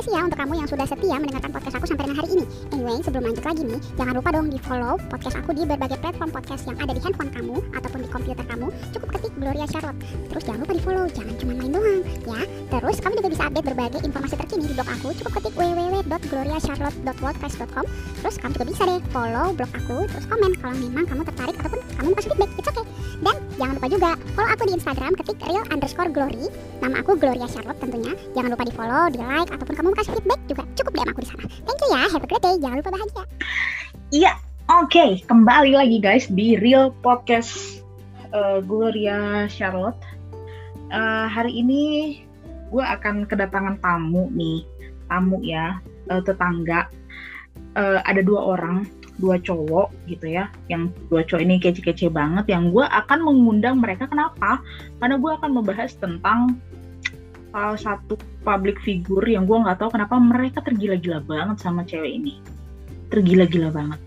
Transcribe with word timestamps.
kasih 0.00 0.16
ya 0.16 0.24
untuk 0.24 0.40
kamu 0.40 0.56
yang 0.56 0.64
sudah 0.64 0.88
setia 0.88 1.20
mendengarkan 1.20 1.52
podcast 1.52 1.76
aku 1.76 1.84
sampai 1.84 2.08
dengan 2.08 2.24
hari 2.24 2.32
ini. 2.32 2.48
Anyway, 2.72 3.04
sebelum 3.04 3.20
lanjut 3.20 3.44
lagi 3.44 3.68
nih, 3.68 3.76
jangan 4.00 4.16
lupa 4.16 4.32
dong 4.32 4.48
di 4.48 4.56
follow 4.64 4.96
podcast 5.12 5.36
aku 5.36 5.52
di 5.52 5.68
berbagai 5.68 6.00
platform 6.00 6.32
podcast 6.32 6.64
yang 6.64 6.80
ada 6.80 6.96
di 6.96 7.04
handphone 7.04 7.28
kamu 7.28 7.60
ataupun 7.76 8.00
di 8.00 8.08
komputer 8.08 8.48
kamu. 8.48 8.72
Cukup 8.96 9.12
ketik 9.12 9.28
Gloria 9.36 9.68
Charlotte. 9.68 10.00
Terus 10.00 10.40
jangan 10.48 10.64
lupa 10.64 10.72
di 10.72 10.80
follow, 10.80 11.04
jangan 11.12 11.36
cuma 11.36 11.52
main 11.52 11.68
doang 11.68 12.00
ya. 12.00 12.48
Terus 12.48 12.96
kamu 12.96 13.20
juga 13.20 13.28
bisa 13.28 13.52
update 13.52 13.68
berbagai 13.68 14.00
informasi 14.00 14.40
terkini 14.40 14.72
di 14.72 14.74
blog 14.80 14.88
aku. 14.88 15.12
Cukup 15.20 15.36
ketik 15.36 15.52
www.gloriacharlotte.wordpress.com. 15.60 17.84
Terus 18.24 18.40
kamu 18.40 18.56
juga 18.56 18.72
bisa 18.72 18.88
deh 18.88 19.04
follow 19.12 19.52
blog 19.52 19.68
aku, 19.84 20.08
terus 20.08 20.24
komen 20.32 20.56
kalau 20.64 20.80
memang 20.80 21.04
kamu 21.04 21.28
tertarik 21.28 21.60
ataupun 21.60 21.76
kamu 22.00 22.08
mau 22.08 22.16
kasih 22.16 22.32
feedback. 22.32 22.56
It's 22.56 22.72
okay. 22.72 22.88
Dan 23.20 23.36
jangan 23.60 23.76
lupa 23.76 23.92
juga 23.92 24.16
follow 24.32 24.48
aku 24.48 24.64
di 24.64 24.80
Instagram 24.80 25.12
ketik 25.20 25.36
real 25.44 25.60
underscore 25.68 26.08
glory. 26.08 26.48
Nama 26.80 27.04
aku 27.04 27.20
Gloria 27.20 27.44
Charlotte 27.44 27.76
tentunya. 27.76 28.16
Jangan 28.32 28.56
lupa 28.56 28.64
di 28.64 28.72
follow, 28.72 29.12
di 29.12 29.20
like 29.20 29.52
ataupun 29.52 29.76
kamu 29.76 29.89
mau 29.90 29.98
kasih 29.98 30.14
feedback 30.22 30.40
juga 30.46 30.62
cukup 30.78 30.92
DM 30.94 31.10
aku 31.10 31.20
di 31.26 31.28
sana. 31.34 31.44
Thank 31.66 31.80
you 31.82 31.88
ya. 31.90 32.02
Have 32.06 32.22
a 32.22 32.28
great 32.30 32.42
day. 32.46 32.54
Jangan 32.62 32.76
lupa 32.78 32.90
bahagia. 32.94 33.24
Iya, 34.14 34.32
oke, 34.70 35.06
kembali 35.26 35.74
lagi 35.74 35.98
guys 35.98 36.30
di 36.30 36.54
Real 36.54 36.94
Podcast 37.02 37.82
uh, 38.30 38.62
Gloria 38.62 39.50
Charlotte. 39.50 39.98
Uh, 40.94 41.26
hari 41.26 41.58
ini 41.58 41.82
gue 42.70 42.84
akan 42.86 43.26
kedatangan 43.26 43.82
tamu 43.82 44.30
nih, 44.30 44.62
tamu 45.10 45.42
ya, 45.42 45.82
uh, 46.06 46.22
tetangga. 46.22 46.86
Uh, 47.74 47.98
ada 48.06 48.22
dua 48.22 48.54
orang, 48.54 48.86
dua 49.18 49.42
cowok 49.42 49.90
gitu 50.06 50.38
ya, 50.38 50.54
yang 50.70 50.94
dua 51.10 51.26
cowok 51.26 51.42
ini 51.42 51.58
kece-kece 51.58 52.14
banget. 52.14 52.46
Yang 52.46 52.78
gue 52.78 52.86
akan 52.86 53.26
mengundang 53.26 53.82
mereka 53.82 54.06
kenapa? 54.06 54.62
Karena 55.02 55.18
gue 55.18 55.30
akan 55.34 55.50
membahas 55.50 55.98
tentang 55.98 56.62
salah 57.50 57.78
satu 57.78 58.14
public 58.46 58.78
figure 58.80 59.26
yang 59.26 59.44
gue 59.44 59.58
nggak 59.58 59.82
tahu 59.82 59.90
kenapa 59.90 60.16
mereka 60.16 60.62
tergila-gila 60.62 61.20
banget 61.26 61.56
sama 61.58 61.82
cewek 61.82 62.22
ini. 62.22 62.38
Tergila-gila 63.10 63.74
banget. 63.74 64.00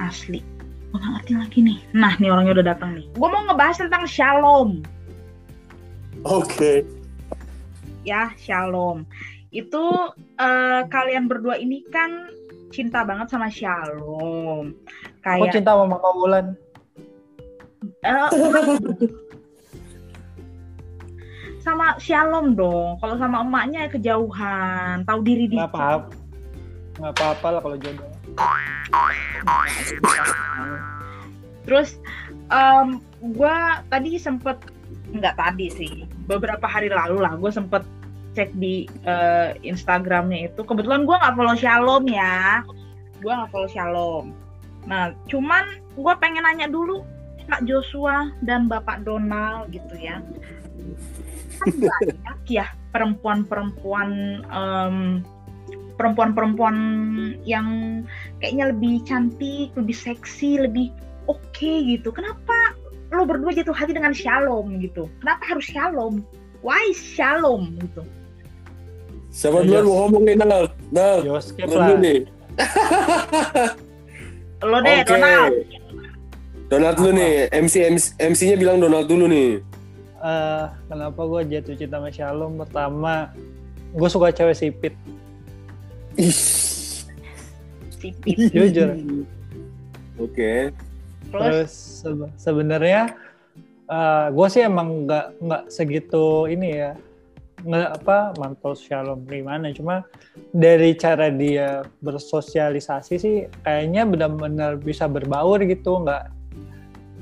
Asli. 0.00 0.40
Gue 0.90 0.98
gak 1.02 1.12
ngerti 1.20 1.32
lagi 1.36 1.58
nih. 1.60 1.78
Nah 1.92 2.14
nih 2.16 2.30
orangnya 2.32 2.52
udah 2.60 2.66
datang 2.74 2.90
nih. 2.96 3.06
Gue 3.12 3.28
mau 3.28 3.42
ngebahas 3.44 3.76
tentang 3.82 4.04
shalom. 4.08 4.80
Oke. 6.24 6.86
ya 8.04 8.32
shalom. 8.36 9.04
Itu 9.52 10.12
eh, 10.40 10.80
kalian 10.88 11.28
berdua 11.28 11.56
ini 11.60 11.84
kan 11.92 12.28
cinta 12.72 13.04
banget 13.04 13.28
sama 13.32 13.52
shalom. 13.52 14.72
Aku 15.24 15.44
kayak 15.44 15.52
cinta 15.52 15.76
sama 15.76 15.98
Mama 15.98 16.10
Wulan. 16.16 16.46
eh, 18.04 18.28
sama 21.64 21.96
shalom 21.96 22.52
dong. 22.52 23.00
Kalau 23.00 23.16
sama 23.16 23.40
emaknya 23.40 23.88
kejauhan. 23.88 25.02
Tahu 25.08 25.20
diri 25.24 25.48
di 25.48 25.56
Nggak 25.56 25.72
apa-apa. 25.72 26.12
Nggak 27.00 27.12
apa-apa 27.16 27.46
lah 27.48 27.60
kalau 27.64 27.76
jodoh. 27.80 28.10
Terus 31.64 31.96
em 32.52 33.00
gue 33.24 33.56
tadi 33.88 34.20
sempet 34.20 34.60
nggak 35.16 35.40
tadi 35.40 35.66
sih 35.72 36.04
beberapa 36.28 36.68
hari 36.68 36.92
lalu 36.92 37.24
lah 37.24 37.40
gue 37.40 37.48
sempet 37.48 37.80
cek 38.36 38.52
di 38.60 38.84
eh, 39.08 39.56
Instagramnya 39.64 40.52
itu. 40.52 40.60
Kebetulan 40.60 41.08
gue 41.08 41.16
nggak 41.16 41.34
follow 41.34 41.56
Shalom 41.56 42.04
ya. 42.04 42.60
Gue 43.24 43.32
nggak 43.32 43.48
follow 43.48 43.70
Shalom. 43.72 44.36
Nah 44.84 45.16
cuman 45.32 45.80
gue 45.96 46.14
pengen 46.20 46.44
nanya 46.44 46.68
dulu 46.68 47.00
Pak 47.48 47.64
Joshua 47.64 48.28
dan 48.44 48.68
Bapak 48.68 49.04
Donald 49.04 49.72
gitu 49.72 49.96
ya 50.00 50.20
kan 51.60 51.74
banyak 51.78 52.38
ya 52.50 52.66
perempuan-perempuan 52.90 54.10
em, 54.48 54.96
perempuan-perempuan 55.94 56.76
yang 57.46 58.02
kayaknya 58.42 58.74
lebih 58.74 59.02
cantik, 59.06 59.70
lebih 59.78 59.94
seksi, 59.94 60.66
lebih 60.66 60.90
oke 61.30 61.72
gitu. 61.86 62.10
Kenapa 62.10 62.74
lo 63.14 63.22
berdua 63.22 63.54
jatuh 63.54 63.74
hati 63.74 63.94
dengan 63.94 64.10
Shalom 64.10 64.82
gitu? 64.82 65.06
Kenapa 65.22 65.42
harus 65.54 65.66
Shalom? 65.70 66.22
Why 66.64 66.90
Shalom 66.92 67.78
gitu? 67.78 68.02
Siapa 69.34 69.66
duluan 69.66 69.82
Jos. 69.82 69.90
mau 69.90 69.96
ngomong 70.06 70.22
nih 70.30 70.34
Nal? 70.38 70.64
Nal, 70.94 71.18
dulu 71.58 71.94
nih. 71.98 72.18
Lo 74.62 74.78
deh, 74.80 74.98
Oke. 75.02 75.10
Donald. 75.10 75.54
Donald 76.70 76.96
dulu 76.96 77.10
nih. 77.18 77.32
MC, 77.50 77.74
MC 77.92 78.04
MC-nya 78.16 78.56
bilang 78.56 78.78
Donald 78.78 79.10
dulu 79.10 79.26
nih. 79.26 79.60
Eh, 80.24 80.64
kenapa 80.88 81.20
gue 81.28 81.40
jatuh 81.52 81.76
cinta 81.76 82.00
sama 82.00 82.08
Shalom? 82.08 82.56
Pertama, 82.56 83.28
gue 83.92 84.08
suka 84.08 84.32
cewek 84.32 84.56
sipit. 84.56 84.94
Sipit. 87.92 88.36
Jujur. 88.56 88.96
Oke. 90.16 90.72
Terus, 91.28 91.44
Terus 91.44 91.72
sebe- 92.00 92.32
sebenarnya 92.40 93.12
gue 94.32 94.48
sih 94.48 94.64
emang 94.64 95.04
nggak 95.04 95.44
nggak 95.44 95.62
segitu 95.68 96.48
ini 96.48 96.80
ya 96.80 96.96
nggak 97.60 98.00
apa 98.00 98.32
mantau 98.40 98.72
Shalom 98.72 99.24
gimana 99.28 99.72
cuma 99.76 100.08
dari 100.52 100.96
cara 100.96 101.28
dia 101.28 101.84
bersosialisasi 102.00 103.14
sih 103.20 103.36
kayaknya 103.60 104.08
benar-benar 104.08 104.80
bisa 104.80 105.04
berbaur 105.04 105.60
gitu 105.64 106.00
nggak 106.00 106.32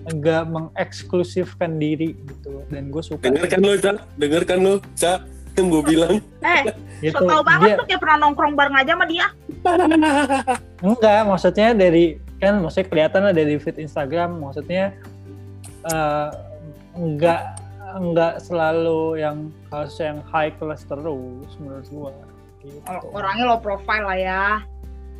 nggak 0.02 0.42
mengeksklusifkan 0.50 1.78
diri 1.78 2.18
gitu 2.26 2.66
dan 2.66 2.90
gue 2.90 3.02
suka 3.02 3.22
Dengarkan 3.22 3.60
lo, 3.62 3.72
Cak. 3.78 3.96
Dengarkan 4.18 4.58
lo, 4.58 4.74
Cak. 4.98 5.20
Yang 5.52 5.66
gue 5.68 5.82
bilang. 5.94 6.14
eh, 6.42 6.62
gitu 7.04 7.22
so 7.22 7.28
tau 7.28 7.42
banget 7.44 7.76
dia 7.76 7.80
tuh 7.80 7.86
kayak 7.86 8.00
pernah 8.00 8.16
nongkrong 8.26 8.54
bareng 8.56 8.76
aja 8.76 8.92
sama 8.96 9.06
dia. 9.06 9.26
enggak 10.86 11.20
maksudnya 11.28 11.68
dari 11.76 12.18
kan 12.42 12.58
maksudnya 12.58 12.88
kelihatan 12.91 13.20
lah 13.22 13.34
dari 13.36 13.54
feed 13.60 13.78
Instagram 13.78 14.42
maksudnya 14.42 14.91
eh, 15.86 16.28
enggak 16.98 17.62
enggak 17.92 18.41
selalu 18.42 19.20
yang 19.20 19.52
harus 19.68 19.94
yang 20.00 20.18
high 20.26 20.50
class 20.56 20.82
terus 20.88 21.52
menurut 21.60 21.86
gua 21.92 22.10
gitu. 22.64 22.80
Orangnya 23.12 23.44
low 23.54 23.60
profile 23.60 24.06
lah 24.08 24.18
ya. 24.18 24.46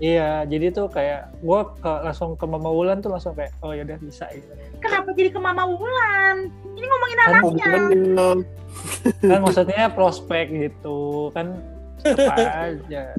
Iya, 0.01 0.49
jadi 0.49 0.73
tuh 0.73 0.89
kayak 0.91 1.31
gua 1.45 1.75
ke, 1.79 1.91
langsung 2.09 2.35
ke 2.35 2.45
Mama 2.49 2.73
Wulan 2.73 3.05
tuh 3.05 3.13
langsung 3.13 3.37
kayak 3.37 3.53
oh 3.63 3.77
yaudah 3.77 4.01
bisa 4.01 4.27
gitu. 4.33 4.51
Kenapa 4.83 5.13
jadi 5.15 5.31
ke 5.31 5.41
Mama 5.41 5.69
Wulan? 5.69 6.49
Ini 6.75 6.87
ngomongin 6.89 7.19
Kan 7.19 7.29
anaknya. 7.29 7.67
Hubungan 7.69 8.39
kan 9.31 9.41
maksudnya 9.45 9.93
prospek 9.93 10.49
gitu 10.51 11.29
kan 11.37 11.61
apa 12.03 12.35
aja. 12.73 13.15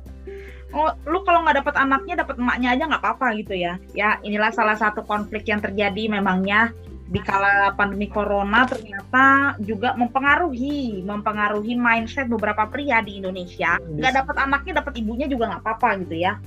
Oh, 0.73 0.89
lu 1.05 1.21
kalau 1.21 1.45
nggak 1.45 1.61
dapat 1.61 1.75
anaknya 1.77 2.25
dapat 2.25 2.35
emaknya 2.41 2.73
aja 2.73 2.83
nggak 2.89 3.03
apa-apa 3.05 3.37
gitu 3.37 3.53
ya. 3.53 3.77
Ya, 3.93 4.17
inilah 4.25 4.49
salah 4.49 4.73
satu 4.73 5.05
konflik 5.05 5.45
yang 5.45 5.61
terjadi 5.61 6.09
memangnya 6.09 6.73
di 7.13 7.21
kala 7.21 7.77
pandemi 7.77 8.09
corona 8.09 8.65
ternyata 8.65 9.53
juga 9.61 9.93
mempengaruhi 9.93 11.05
mempengaruhi 11.05 11.77
mindset 11.77 12.25
beberapa 12.25 12.65
pria 12.65 13.05
di 13.05 13.21
Indonesia. 13.21 13.77
Nggak 13.77 14.25
dapat 14.25 14.35
anaknya 14.41 14.81
dapat 14.81 14.93
ibunya 14.97 15.29
juga 15.29 15.53
nggak 15.53 15.61
apa-apa 15.61 16.01
gitu 16.01 16.17
ya. 16.17 16.41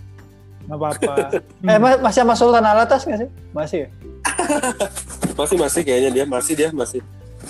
Nggak 0.67 0.79
apa-apa. 0.79 1.15
eh 1.71 1.79
ma- 1.79 2.01
masih 2.03 2.21
sama 2.27 2.35
Sultan 2.35 2.67
Alatas 2.67 3.07
nggak 3.07 3.19
sih? 3.23 3.29
Masih 3.55 3.79
ya? 3.87 3.89
Masih, 5.39 5.57
masih 5.61 5.81
kayaknya 5.85 6.11
dia. 6.13 6.25
Masih 6.25 6.55
dia, 6.57 6.69
masih. 6.73 7.01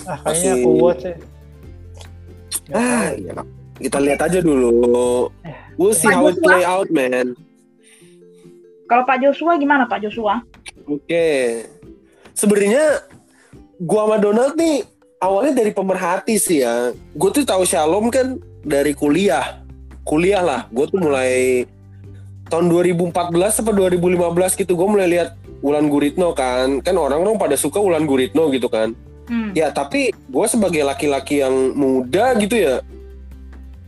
Ah, 0.03 0.19
kayaknya 0.27 0.51
Masih. 0.53 0.63
aku 0.63 0.69
watch 0.83 1.03
ya. 1.07 1.15
Ah, 2.75 3.07
iya. 3.15 3.31
Kita 3.79 3.97
lihat 4.03 4.19
aja 4.27 4.39
dulu. 4.43 5.31
We'll 5.79 5.95
see 5.95 6.11
how 6.11 6.27
it 6.27 6.35
play 6.43 6.67
out, 6.67 6.91
man. 6.91 7.31
Kalau 8.87 9.03
Pak 9.07 9.23
Joshua 9.23 9.55
gimana 9.55 9.87
Pak 9.87 10.03
Joshua? 10.03 10.43
Oke. 10.83 11.63
Sebenarnya 12.35 13.07
gua 13.79 14.07
sama 14.07 14.17
Donald 14.19 14.53
nih 14.59 14.83
awalnya 15.23 15.63
dari 15.63 15.71
pemerhati 15.71 16.35
sih 16.35 16.63
ya. 16.63 16.91
Gue 17.15 17.29
tuh 17.31 17.47
tahu 17.47 17.63
Shalom 17.63 18.11
kan 18.11 18.35
dari 18.63 18.91
kuliah. 18.91 19.63
Kuliah 20.03 20.43
lah. 20.43 20.61
Gue 20.71 20.87
tuh 20.91 20.99
mulai 20.99 21.63
tahun 22.47 22.71
2014 22.71 23.13
apa 23.35 23.71
2015 23.75 24.61
gitu 24.61 24.73
gue 24.73 24.87
mulai 24.87 25.07
lihat 25.07 25.35
Wulan 25.59 25.89
Guritno 25.91 26.31
kan. 26.37 26.79
Kan 26.81 26.95
orang-orang 26.95 27.35
pada 27.35 27.55
suka 27.59 27.81
Wulan 27.81 28.07
Guritno 28.07 28.49
gitu 28.53 28.71
kan. 28.71 28.93
Hmm. 29.27 29.51
Ya 29.51 29.75
tapi 29.75 30.15
gue 30.15 30.45
sebagai 30.47 30.87
laki-laki 30.87 31.43
yang 31.43 31.75
muda 31.75 32.31
gitu 32.39 32.55
ya 32.55 32.79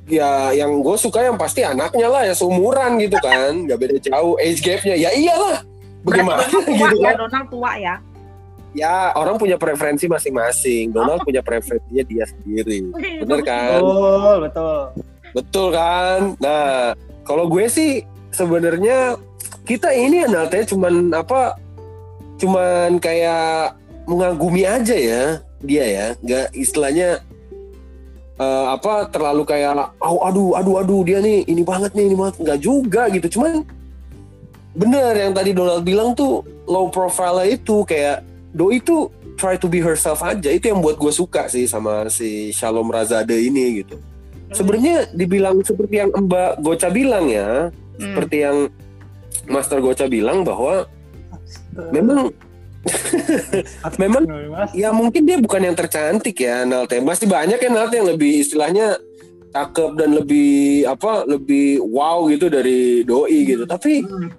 Ya 0.10 0.52
yang 0.52 0.84
gue 0.84 0.98
suka 1.00 1.24
yang 1.24 1.40
pasti 1.40 1.64
anaknya 1.64 2.12
lah 2.12 2.28
ya 2.28 2.36
seumuran 2.36 3.00
gitu 3.00 3.16
kan 3.24 3.64
Gak 3.64 3.80
beda 3.80 3.98
jauh 4.04 4.36
age 4.36 4.60
gapnya 4.60 5.00
Ya 5.00 5.16
iyalah 5.16 5.64
Bagaimana 6.04 6.44
Berarti 6.44 6.60
Donald 6.60 6.68
tua 6.68 6.76
gitu 6.76 6.98
ya, 7.00 7.08
kan 7.08 7.16
Donald 7.16 7.48
tua 7.48 7.72
ya. 7.80 7.96
Ya 8.70 8.96
orang 9.16 9.36
punya 9.40 9.56
preferensi 9.56 10.06
masing-masing 10.12 10.92
Donald 10.92 11.24
punya 11.24 11.40
preferensinya 11.40 12.04
dia 12.04 12.26
sendiri 12.28 12.92
Bener 13.24 13.40
kan? 13.40 13.80
Betul, 13.80 14.36
betul. 14.44 14.80
Betul 15.30 15.68
kan? 15.72 16.20
Nah 16.44 17.00
kalau 17.24 17.48
gue 17.48 17.64
sih 17.72 18.04
sebenarnya 18.34 19.18
kita 19.66 19.94
ini 19.94 20.26
analnya 20.26 20.66
cuman 20.66 21.14
apa 21.14 21.58
cuman 22.40 22.98
kayak 22.98 23.76
mengagumi 24.10 24.66
aja 24.66 24.96
ya 24.98 25.24
dia 25.62 25.86
ya. 25.86 26.06
Nggak 26.24 26.46
istilahnya 26.56 27.10
eh, 28.40 28.66
apa 28.72 29.08
terlalu 29.12 29.44
kayak 29.46 29.94
oh, 30.00 30.24
aduh 30.26 30.56
aduh 30.58 30.76
aduh 30.82 31.02
dia 31.04 31.20
nih 31.20 31.46
ini 31.46 31.62
banget 31.62 31.92
nih 31.94 32.06
ini 32.12 32.16
banget. 32.16 32.36
Nggak 32.42 32.60
juga 32.60 33.02
gitu. 33.12 33.40
Cuman 33.40 33.64
bener 34.74 35.14
yang 35.18 35.34
tadi 35.36 35.52
Donald 35.52 35.84
bilang 35.84 36.16
tuh 36.16 36.46
low 36.70 36.88
profile 36.90 37.44
itu 37.46 37.84
kayak 37.84 38.24
doi 38.54 38.80
itu 38.80 39.12
try 39.36 39.56
to 39.60 39.68
be 39.70 39.84
herself 39.84 40.24
aja. 40.24 40.50
Itu 40.50 40.72
yang 40.72 40.80
buat 40.82 40.98
gue 40.98 41.12
suka 41.12 41.48
sih 41.52 41.68
sama 41.68 42.08
si 42.10 42.52
Shalom 42.56 42.90
Razade 42.90 43.36
ini 43.36 43.84
gitu. 43.84 44.00
Sebenarnya 44.50 45.14
dibilang 45.14 45.62
seperti 45.62 46.02
yang 46.02 46.10
Mbak 46.10 46.66
Goca 46.66 46.90
bilang 46.90 47.30
ya 47.30 47.70
Hmm. 48.00 48.16
seperti 48.16 48.48
yang 48.48 48.58
Master 49.52 49.84
Goca 49.84 50.08
bilang 50.08 50.48
bahwa 50.48 50.88
memang 51.92 52.32
memang 54.02 54.24
Mas. 54.48 54.72
ya 54.72 54.90
mungkin 54.96 55.28
dia 55.28 55.36
bukan 55.36 55.68
yang 55.68 55.76
tercantik 55.76 56.40
ya 56.40 56.64
Nalt 56.64 56.90
ya. 56.90 57.04
Masih 57.04 57.28
banyak 57.28 57.60
ya 57.60 57.70
Nalt 57.70 57.92
yang 57.92 58.08
lebih 58.08 58.40
istilahnya 58.40 58.96
cakep 59.52 59.92
dan 60.00 60.16
lebih 60.16 60.86
apa 60.88 61.28
lebih 61.28 61.84
wow 61.84 62.24
gitu 62.32 62.48
dari 62.48 63.04
doi 63.04 63.44
gitu. 63.44 63.68
Tapi 63.68 64.06
Hmm. 64.06 64.32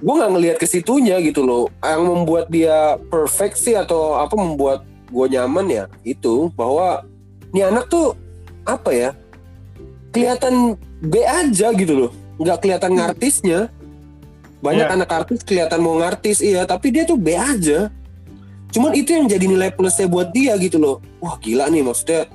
gue 0.00 0.14
nggak 0.16 0.32
ngelihat 0.32 0.56
ke 0.56 0.64
situnya 0.64 1.20
gitu 1.20 1.44
loh. 1.44 1.68
Yang 1.84 2.02
membuat 2.08 2.46
dia 2.48 2.96
perfect 3.12 3.60
sih 3.60 3.76
atau 3.76 4.16
apa 4.16 4.32
membuat 4.32 4.80
gue 5.10 5.26
nyaman 5.28 5.66
ya 5.68 5.84
itu 6.00 6.48
bahwa 6.56 7.04
ini 7.52 7.66
anak 7.66 7.90
tuh 7.90 8.14
apa 8.64 8.88
ya 8.94 9.10
kelihatan 10.14 10.78
B 11.04 11.20
aja 11.20 11.74
gitu 11.76 12.08
loh. 12.08 12.12
Nggak 12.40 12.58
kelihatan 12.58 12.92
ngartisnya. 12.96 13.60
Banyak 14.60 14.88
Iya. 14.88 14.96
anak 14.96 15.10
artis 15.12 15.40
kelihatan 15.40 15.80
mau 15.80 15.96
ngartis 15.96 16.40
iya, 16.40 16.64
tapi 16.64 16.92
dia 16.92 17.04
tuh 17.04 17.16
B 17.16 17.32
aja. 17.32 17.88
Cuman 18.70 18.92
itu 18.92 19.12
yang 19.12 19.24
jadi 19.24 19.44
nilai 19.44 19.72
plusnya 19.72 20.04
buat 20.04 20.30
dia 20.30 20.52
gitu 20.56 20.76
loh. 20.76 20.96
Wah 21.18 21.36
gila 21.36 21.68
nih 21.68 21.80
maksudnya 21.80 22.28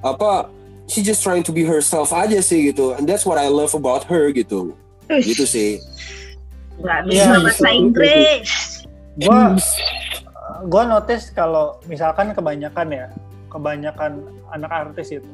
apa? 0.00 0.48
She 0.86 1.02
just 1.02 1.20
trying 1.20 1.42
to 1.42 1.50
be 1.50 1.66
herself 1.66 2.12
aja 2.12 2.38
sih 2.38 2.70
gitu. 2.70 2.94
And 2.94 3.04
that's 3.04 3.26
what 3.26 3.36
I 3.36 3.50
love 3.50 3.74
about 3.74 4.06
her 4.06 4.30
gitu. 4.30 4.76
Uish, 5.08 5.32
Gitu 5.32 5.44
sih. 5.44 5.70
Nggak 6.78 6.98
Iya, 7.08 7.24
bisa 7.24 7.36
bahasa 7.40 7.66
itu- 7.66 7.74
Inggris. 7.74 8.48
Gua 9.16 9.40
gua 10.68 10.82
notice 10.86 11.32
kalau 11.32 11.80
misalkan 11.84 12.30
kebanyakan 12.30 12.86
ya, 12.92 13.06
kebanyakan 13.48 14.22
anak 14.52 14.70
artis 14.70 15.08
itu. 15.10 15.30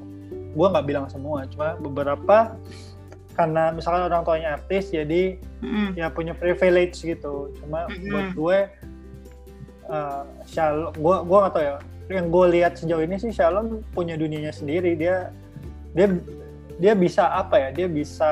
Gua 0.54 0.70
nggak 0.70 0.86
bilang 0.86 1.06
semua, 1.10 1.44
cuma 1.50 1.74
beberapa 1.76 2.54
karena 3.32 3.72
misalkan 3.72 4.08
orang 4.08 4.22
tuanya 4.24 4.60
artis 4.60 4.92
jadi 4.92 5.36
Mm. 5.62 5.94
ya 5.94 6.10
punya 6.10 6.34
privilege 6.34 7.06
gitu. 7.06 7.54
Cuma 7.62 7.86
Mm-mm. 7.86 8.10
buat 8.10 8.28
gue 8.34 8.58
uh, 9.86 10.22
Shalom 10.42 10.90
gua 10.98 11.22
gua 11.22 11.38
nggak 11.46 11.52
tahu 11.54 11.64
ya. 11.64 11.74
Yang 12.10 12.26
gue 12.34 12.46
lihat 12.58 12.72
sejauh 12.76 13.02
ini 13.06 13.16
sih 13.22 13.30
Shalom 13.30 13.86
punya 13.94 14.18
dunianya 14.18 14.50
sendiri. 14.50 14.98
Dia 14.98 15.30
dia 15.94 16.10
dia 16.82 16.92
bisa 16.98 17.30
apa 17.30 17.62
ya? 17.62 17.68
Dia 17.70 17.86
bisa 17.86 18.30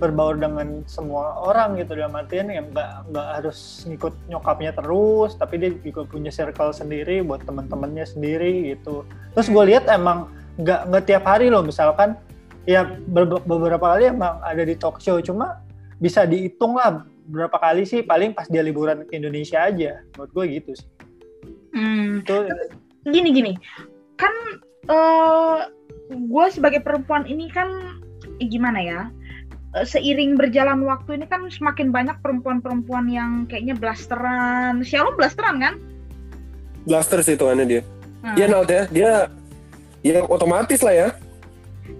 berbaur 0.00 0.40
dengan 0.40 0.80
semua 0.88 1.36
orang 1.44 1.76
gitu 1.76 1.92
dalam 1.92 2.16
artian 2.16 2.48
yang 2.48 2.72
nggak 2.72 3.12
nggak 3.12 3.28
harus 3.36 3.84
ngikut 3.84 4.16
nyokapnya 4.32 4.72
terus 4.72 5.36
tapi 5.36 5.60
dia 5.60 5.70
juga 5.76 6.08
punya 6.08 6.32
circle 6.32 6.72
sendiri 6.72 7.20
buat 7.20 7.44
teman-temannya 7.44 8.08
sendiri 8.08 8.72
gitu 8.72 9.04
terus 9.36 9.52
gue 9.52 9.64
lihat 9.68 9.84
emang 9.92 10.32
nggak 10.56 10.88
nggak 10.88 11.04
tiap 11.04 11.24
hari 11.28 11.52
loh 11.52 11.60
misalkan 11.60 12.16
ya 12.64 12.84
ber- 13.08 13.44
beberapa 13.44 13.96
kali 13.96 14.12
emang 14.12 14.40
ada 14.42 14.62
di 14.64 14.76
talk 14.76 15.00
show 15.00 15.16
cuma 15.20 15.60
bisa 15.96 16.24
dihitung 16.24 16.76
lah 16.76 17.04
berapa 17.30 17.56
kali 17.56 17.86
sih 17.86 18.02
paling 18.02 18.34
pas 18.34 18.48
dia 18.48 18.60
liburan 18.60 19.06
ke 19.06 19.16
Indonesia 19.16 19.62
aja 19.62 20.02
menurut 20.16 20.30
gue 20.34 20.44
gitu 20.60 20.72
sih 20.76 20.88
Hmm. 21.70 22.18
itu 22.26 22.34
Gini 23.06 23.30
gini, 23.30 23.52
kan 24.18 24.34
eh 24.90 25.58
gue 26.10 26.46
sebagai 26.50 26.82
perempuan 26.84 27.24
ini 27.24 27.46
kan 27.48 27.96
eh, 28.42 28.44
gimana 28.44 28.82
ya? 28.82 29.00
Eh, 29.72 29.86
Seiring 29.86 30.36
berjalan 30.36 30.82
waktu 30.84 31.16
ini 31.16 31.30
kan 31.30 31.46
semakin 31.48 31.94
banyak 31.94 32.18
perempuan-perempuan 32.20 33.06
yang 33.08 33.46
kayaknya 33.48 33.78
blasteran. 33.78 34.82
Shalom 34.84 35.14
blasteran 35.16 35.62
kan? 35.62 35.74
Blaster 36.84 37.22
sih 37.24 37.38
hitungannya 37.38 37.64
dia. 37.64 37.82
Nah, 38.20 38.34
Dia 38.36 38.46
Nalt 38.50 38.68
ya, 38.68 38.82
dia 38.90 39.10
ya 40.02 40.20
otomatis 40.26 40.82
lah 40.84 40.92
ya. 40.92 41.08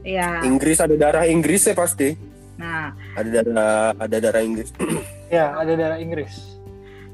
Iya. 0.06 0.44
Inggris 0.46 0.80
ada 0.80 0.96
darah 0.96 1.24
Inggris 1.28 1.68
ya 1.68 1.74
pasti. 1.76 2.16
Nah, 2.60 2.92
Ada 3.16 3.40
darah 3.40 3.96
ada 3.96 4.16
darah 4.20 4.42
Inggris. 4.44 4.72
ya 5.34 5.56
ada 5.56 5.72
darah 5.76 5.98
Inggris 6.00 6.60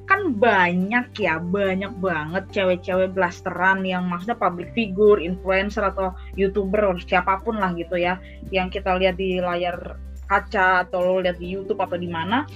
kan 0.06 0.38
banyak 0.38 1.18
ya, 1.18 1.42
banyak 1.42 1.98
banget 1.98 2.46
cewek-cewek 2.54 3.10
blasteran 3.10 3.82
yang 3.82 4.06
maksudnya 4.06 4.38
public 4.38 4.70
figure, 4.70 5.18
influencer 5.18 5.82
atau 5.82 6.14
youtuber 6.38 6.94
atau 6.94 7.02
siapa 7.02 7.42
pun 7.42 7.58
lah 7.58 7.74
gitu 7.74 7.98
ya, 7.98 8.22
yang 8.54 8.70
kita 8.70 8.94
lihat 8.94 9.18
di 9.18 9.42
layar 9.42 9.98
kaca 10.30 10.86
atau 10.86 11.02
lo 11.02 11.14
lihat 11.26 11.42
di 11.42 11.50
YouTube 11.50 11.82
atau 11.82 11.98
di 11.98 12.06
mana, 12.06 12.46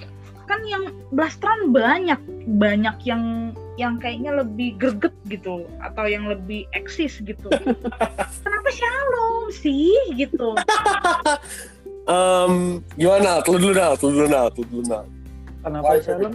kan 0.51 0.61
yang 0.67 0.85
blasteran 1.15 1.71
banyak, 1.71 2.19
banyak 2.59 2.97
yang 3.07 3.55
yang 3.79 3.97
kayaknya 3.97 4.35
lebih 4.35 4.75
greget 4.77 5.15
gitu 5.31 5.63
atau 5.81 6.05
yang 6.05 6.27
lebih 6.27 6.67
eksis 6.75 7.23
gitu. 7.23 7.49
Kenapa 8.45 8.69
Shalom 8.75 9.55
sih 9.55 9.95
gitu? 10.19 10.59
Em, 12.11 12.83
gimana? 12.99 13.39
Lu 13.47 13.57
dulu 13.57 13.71
Nalt, 13.71 14.03
lu 14.03 14.11
dulu 14.11 14.27
Nalt, 14.27 14.53
lu 14.59 14.65
dulu 14.67 14.83
Nalt. 14.91 15.09
kenapa 15.63 15.95
Oh, 15.95 16.01
Shalom 16.03 16.35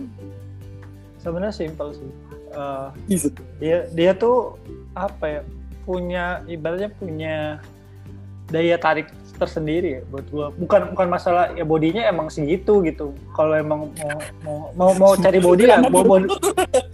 sebenarnya 1.18 1.54
simpel 1.54 1.90
sih 1.92 2.10
Eh, 2.56 2.88
Iya. 3.12 3.30
dia 3.60 3.78
dia 3.92 4.12
tuh 4.16 4.56
apa 4.96 5.26
ya 5.28 5.42
punya 5.84 6.40
ibaratnya 6.48 6.88
punya 6.96 7.60
daya 8.48 8.80
tarik 8.80 9.12
tersendiri 9.36 10.00
ya 10.00 10.02
buat 10.10 10.26
gua 10.32 10.48
bukan 10.56 10.96
bukan 10.96 11.08
masalah 11.08 11.52
ya 11.54 11.68
bodinya 11.68 12.08
emang 12.08 12.32
segitu 12.32 12.82
gitu 12.84 13.12
kalau 13.36 13.54
emang 13.56 13.92
mau 13.92 14.20
mau 14.44 14.60
mau, 14.76 14.92
mau 14.96 15.12
cari 15.16 15.40
body 15.44 15.64
ya 15.68 15.80
body, 15.84 16.28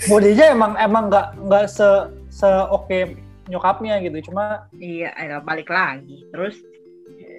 bodinya 0.09 0.45
emang 0.51 0.71
emang 0.81 1.03
nggak 1.09 1.27
nggak 1.47 1.65
se 1.69 1.87
se 2.33 2.49
oke 2.69 3.15
nyokapnya 3.51 3.99
gitu 3.99 4.31
cuma 4.31 4.71
Iya, 4.79 5.11
ayo 5.19 5.43
balik 5.43 5.67
lagi. 5.67 6.23
Terus 6.31 6.55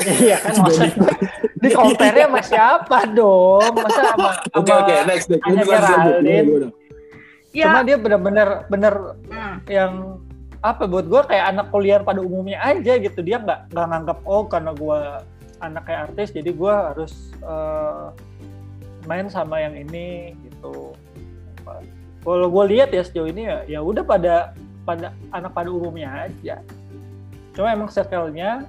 iya 0.03 0.37
kan 0.41 0.57
maksud 0.59 0.93
di 1.63 1.69
compare 1.71 2.27
sama 2.27 2.41
siapa 2.43 2.99
dong 3.13 3.71
masa 3.77 4.03
sama 4.11 4.31
Oke 4.59 4.73
oke 4.73 4.95
next 5.07 5.27
next. 5.31 5.47
Lanjut. 5.47 5.67
Geraldine. 5.69 6.27
Gimana, 6.27 6.43
gimana? 6.43 6.69
ya, 7.53 7.65
cuma 7.69 7.81
dia 7.85 7.97
bener-bener 8.01 8.49
bener 8.67 8.95
hmm, 9.29 9.57
yang 9.69 9.93
apa 10.63 10.87
buat 10.87 11.11
gue 11.11 11.23
kayak 11.27 11.59
anak 11.59 11.67
kuliah 11.75 11.99
pada 12.01 12.23
umumnya 12.23 12.63
aja 12.63 12.95
gitu. 13.03 13.19
Dia 13.21 13.43
nggak 13.43 13.75
nggak 13.75 13.87
nganggap 13.91 14.19
oh 14.23 14.47
karena 14.47 14.73
gue 14.73 14.99
anak 15.59 15.83
kayak 15.87 16.01
artis 16.11 16.31
jadi 16.31 16.51
gue 16.55 16.75
harus 16.75 17.13
eh, 17.43 18.07
main 19.11 19.27
sama 19.27 19.59
yang 19.59 19.75
ini 19.75 20.39
gitu. 20.47 20.95
Kalau 22.23 22.47
gue 22.47 22.65
lihat 22.79 22.95
ya 22.95 23.03
sejauh 23.03 23.27
ini 23.27 23.51
ya 23.51 23.59
ya 23.67 23.81
udah 23.83 24.07
pada 24.07 24.55
pada 24.87 25.11
anak 25.35 25.51
pada 25.51 25.69
umumnya 25.71 26.31
aja. 26.31 26.63
Cuma 27.53 27.75
emang 27.75 27.91
circle-nya 27.91 28.65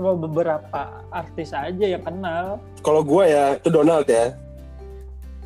cuma 0.00 0.16
beberapa 0.16 1.04
artis 1.12 1.52
aja 1.52 1.84
yang 1.84 2.00
kenal. 2.00 2.56
Kalau 2.80 3.04
gue 3.04 3.24
ya 3.28 3.60
itu 3.60 3.68
Donald 3.68 4.08
ya. 4.08 4.32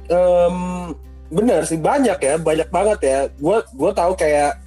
Em, 0.07 0.95
bener 1.35 1.67
sih 1.67 1.77
banyak 1.77 2.19
ya, 2.23 2.35
banyak 2.39 2.69
banget 2.71 2.99
ya. 3.03 3.19
Gue 3.35 3.59
gue 3.75 3.91
tahu 3.91 4.15
kayak 4.15 4.63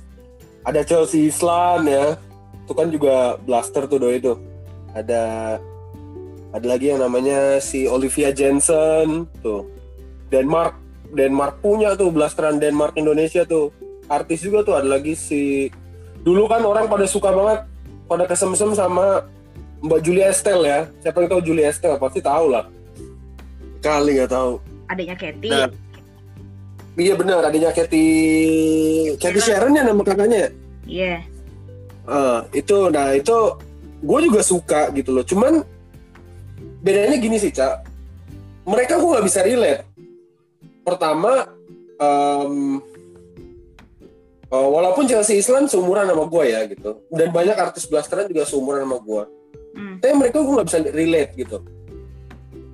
ada 0.68 0.84
Chelsea 0.84 1.32
Islan 1.32 1.88
ya. 1.88 2.20
Itu 2.68 2.76
kan 2.76 2.92
juga 2.92 3.40
blaster 3.40 3.88
tuh 3.88 4.04
doi 4.04 4.20
itu. 4.20 4.36
Ada 4.92 5.56
ada 6.52 6.66
lagi 6.68 6.92
yang 6.92 7.00
namanya 7.00 7.64
si 7.64 7.88
Olivia 7.88 8.36
Jensen 8.36 9.32
tuh. 9.40 9.64
Denmark 10.28 10.76
Denmark 11.16 11.64
punya 11.64 11.96
tuh 11.96 12.12
blasteran 12.12 12.60
Denmark 12.60 13.00
Indonesia 13.00 13.48
tuh. 13.48 13.72
Artis 14.12 14.44
juga 14.44 14.64
tuh 14.64 14.76
ada 14.76 14.88
lagi 14.88 15.16
si 15.16 15.72
dulu 16.24 16.48
kan 16.52 16.64
orang 16.68 16.92
pada 16.92 17.08
suka 17.08 17.32
banget 17.32 17.64
pada 18.08 18.24
kesemsem 18.28 18.76
sama 18.76 19.24
Mbak 19.84 20.00
Julia 20.04 20.28
Estelle 20.32 20.64
ya. 20.68 20.80
Siapa 21.04 21.24
yang 21.24 21.30
tahu 21.32 21.42
Julia 21.44 21.72
Estelle 21.72 22.00
pasti 22.00 22.20
tahu 22.20 22.52
lah. 22.52 22.68
Kali 23.80 24.20
nggak 24.20 24.32
tahu. 24.32 24.60
adiknya 24.88 25.16
Katy. 25.20 25.50
Nah, 25.52 25.68
Iya 26.98 27.14
benar, 27.14 27.46
adanya 27.46 27.70
Kathy 27.70 28.10
Kathy 29.22 29.38
Sharon 29.38 29.78
ya 29.78 29.86
nama 29.86 30.02
kakaknya. 30.02 30.50
ya? 30.50 30.50
Iya. 30.90 31.16
Eh, 32.08 32.40
itu 32.58 32.78
nah 32.90 33.14
itu 33.14 33.38
gue 34.02 34.20
juga 34.26 34.42
suka 34.42 34.90
gitu 34.98 35.14
loh. 35.14 35.22
Cuman 35.22 35.62
bedanya 36.82 37.22
gini 37.22 37.38
sih 37.38 37.54
cak, 37.54 37.86
mereka 38.66 38.98
gue 38.98 39.10
nggak 39.14 39.28
bisa 39.30 39.46
relate. 39.46 39.86
Pertama, 40.82 41.54
em, 42.02 42.82
eh, 44.50 44.68
walaupun 44.74 45.06
Chelsea 45.06 45.38
Islan 45.38 45.70
seumuran 45.70 46.10
sama 46.10 46.26
gue 46.26 46.44
ya 46.50 46.66
gitu, 46.66 47.04
dan 47.14 47.30
banyak 47.30 47.58
artis 47.60 47.86
blasteran 47.86 48.26
juga 48.26 48.48
seumuran 48.50 48.90
sama 48.90 48.98
gue. 49.06 49.24
Hmm. 49.78 49.96
Tapi 50.02 50.14
mereka 50.18 50.42
gue 50.42 50.54
nggak 50.58 50.68
bisa 50.72 50.80
relate 50.90 51.32
gitu. 51.38 51.58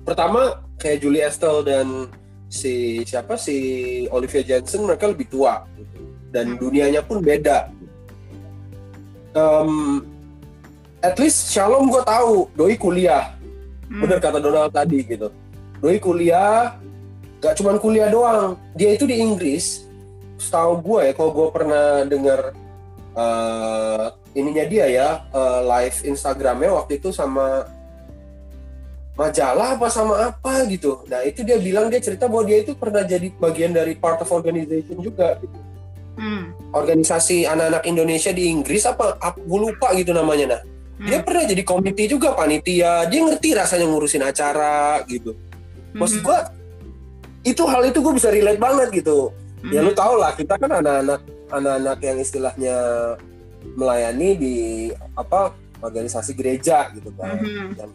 Pertama 0.04 0.64
kayak 0.80 1.04
Julie 1.04 1.24
Estelle 1.24 1.60
dan 1.60 2.08
si 2.54 3.02
siapa 3.02 3.34
si 3.34 3.56
Olivia 4.14 4.46
Jensen 4.46 4.86
mereka 4.86 5.10
lebih 5.10 5.26
tua 5.26 5.66
gitu. 5.74 5.98
dan 6.30 6.54
dunianya 6.54 7.02
pun 7.02 7.18
beda. 7.18 7.66
em, 9.34 9.98
at 11.02 11.18
least 11.18 11.50
Shalom 11.50 11.90
gue 11.90 12.02
tahu 12.06 12.46
doi 12.54 12.78
kuliah 12.78 13.34
Hmm. 13.84 14.00
bener 14.00 14.16
kata 14.16 14.40
Donald 14.40 14.72
tadi 14.72 15.04
gitu 15.04 15.28
doi 15.78 16.00
kuliah 16.00 16.80
gak 17.44 17.60
cuman 17.60 17.76
kuliah 17.76 18.08
doang 18.08 18.56
dia 18.72 18.96
itu 18.96 19.04
di 19.04 19.20
Inggris 19.20 19.84
setahu 20.40 20.80
gue 20.80 21.00
ya 21.10 21.12
kalau 21.12 21.30
gue 21.36 21.48
pernah 21.52 22.02
dengar 22.08 22.56
eh, 23.12 24.04
ininya 24.32 24.64
dia 24.64 24.86
ya 24.88 25.08
eh, 25.28 25.60
live 25.68 25.98
Instagramnya 26.08 26.72
waktu 26.72 26.96
itu 26.96 27.12
sama 27.12 27.68
majalah 29.14 29.78
apa 29.78 29.86
sama 29.90 30.14
apa 30.34 30.66
gitu 30.66 31.06
nah 31.06 31.22
itu 31.22 31.46
dia 31.46 31.58
bilang 31.62 31.86
dia 31.86 32.02
cerita 32.02 32.26
bahwa 32.26 32.44
dia 32.50 32.66
itu 32.66 32.74
pernah 32.74 33.06
jadi 33.06 33.30
bagian 33.38 33.70
dari 33.70 33.94
part 33.94 34.18
of 34.22 34.30
organization 34.30 34.98
juga 34.98 35.38
gitu 35.38 35.58
Hmm. 36.14 36.54
organisasi 36.70 37.42
anak-anak 37.42 37.90
Indonesia 37.90 38.30
di 38.30 38.46
Inggris 38.46 38.86
apa, 38.86 39.18
gue 39.34 39.58
lupa 39.58 39.90
gitu 39.98 40.14
namanya 40.14 40.46
nah 40.46 40.60
Hmm. 40.62 41.10
dia 41.10 41.18
pernah 41.26 41.42
jadi 41.42 41.62
komite 41.66 42.06
juga 42.06 42.38
panitia 42.38 43.10
dia 43.10 43.18
ngerti 43.18 43.50
rasanya 43.50 43.90
ngurusin 43.90 44.22
acara 44.22 45.02
gitu 45.10 45.34
maksud 45.90 46.22
Mhm. 46.22 46.26
gua 46.26 46.38
itu 47.42 47.62
hal 47.66 47.82
itu 47.90 47.98
gue 47.98 48.14
bisa 48.14 48.30
relate 48.30 48.62
banget 48.62 49.02
gitu 49.02 49.34
ya 49.74 49.82
Mhm. 49.82 49.90
lu 49.90 49.92
tau 49.98 50.14
lah 50.14 50.38
kita 50.38 50.54
kan 50.54 50.70
anak-anak 50.70 51.18
anak-anak 51.50 51.98
yang 51.98 52.18
istilahnya 52.22 52.76
melayani 53.74 54.28
di 54.38 54.54
apa 55.18 55.50
organisasi 55.82 56.30
gereja 56.38 56.94
gitu 56.94 57.10
kan 57.18 57.42
Mhm. 57.42 57.68
dan 57.74 57.90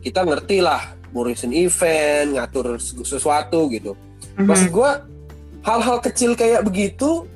kita 0.00 0.22
ngerti 0.22 0.60
lah 0.60 0.82
ngurusin 1.10 1.52
event 1.52 2.36
ngatur 2.36 2.76
sesuatu 3.02 3.66
gitu 3.68 3.96
Mhm. 4.36 4.46
maksud 4.46 4.70
gua 4.70 5.02
hal-hal 5.64 5.98
kecil 5.98 6.32
kayak 6.32 6.62
begitu 6.62 7.26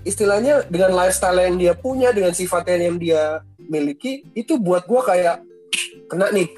istilahnya 0.00 0.64
dengan 0.66 0.96
lifestyle 0.96 1.36
yang 1.36 1.56
dia 1.56 1.72
punya 1.74 2.08
dengan 2.10 2.32
sifatnya 2.32 2.88
yang 2.88 2.96
dia 2.96 3.44
miliki 3.60 4.24
itu 4.32 4.56
buat 4.56 4.84
gua 4.84 5.04
kayak 5.04 5.44
kena 6.08 6.30
nih 6.30 6.48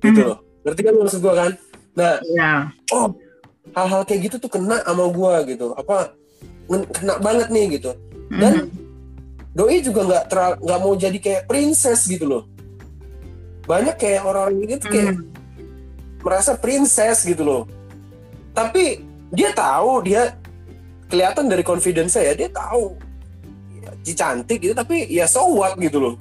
gitu 0.00 0.20
Mhm. 0.22 0.28
loh 0.28 0.38
ngerti 0.62 0.80
kan 0.80 0.94
maksud 0.94 1.20
gua 1.20 1.34
kan 1.36 1.52
nah 1.92 2.14
Ya. 2.32 2.70
oh 2.90 3.12
hal-hal 3.72 4.02
kayak 4.04 4.30
gitu 4.30 4.36
tuh 4.38 4.50
kena 4.50 4.80
sama 4.82 5.04
gua 5.08 5.42
gitu 5.42 5.74
apa 5.74 6.14
kena 6.68 7.18
banget 7.18 7.48
nih 7.50 7.78
gitu 7.78 7.92
Dan- 8.32 8.64
Mhm. 8.64 8.68
doi 9.52 9.78
juga 9.80 10.00
nggak 10.02 10.24
nggak 10.58 10.78
mau 10.80 10.94
jadi 10.94 11.18
kayak 11.18 11.42
princess 11.44 12.06
gitu 12.06 12.24
loh 12.24 12.42
banyak 13.64 13.94
kayak 13.96 14.22
orang 14.26 14.58
gitu 14.66 14.86
kayak 14.90 15.14
Mhm. 15.18 15.26
merasa 16.22 16.54
princess 16.54 17.22
gitu 17.22 17.42
loh. 17.42 17.62
Tapi 18.52 19.00
dia 19.32 19.50
tahu 19.54 20.04
dia 20.04 20.36
kelihatan 21.08 21.48
dari 21.48 21.64
confidence 21.64 22.16
ya 22.16 22.32
dia 22.32 22.48
tahu 22.48 22.96
ya, 23.80 23.90
dia 24.00 24.14
cantik 24.16 24.58
gitu 24.60 24.74
tapi 24.76 25.08
ya 25.08 25.24
so 25.24 25.44
what 25.52 25.76
gitu 25.78 25.98
loh. 25.98 26.14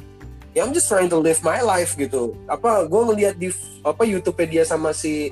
Ya 0.51 0.67
I'm 0.67 0.75
just 0.75 0.91
trying 0.91 1.07
to 1.07 1.19
live 1.19 1.39
my 1.41 1.63
life 1.63 1.95
gitu. 1.95 2.35
Apa 2.45 2.83
gue 2.83 3.01
ngeliat 3.07 3.35
di 3.39 3.55
apa 3.87 4.03
YouTube 4.03 4.35
dia 4.47 4.67
sama 4.67 4.91
si 4.91 5.31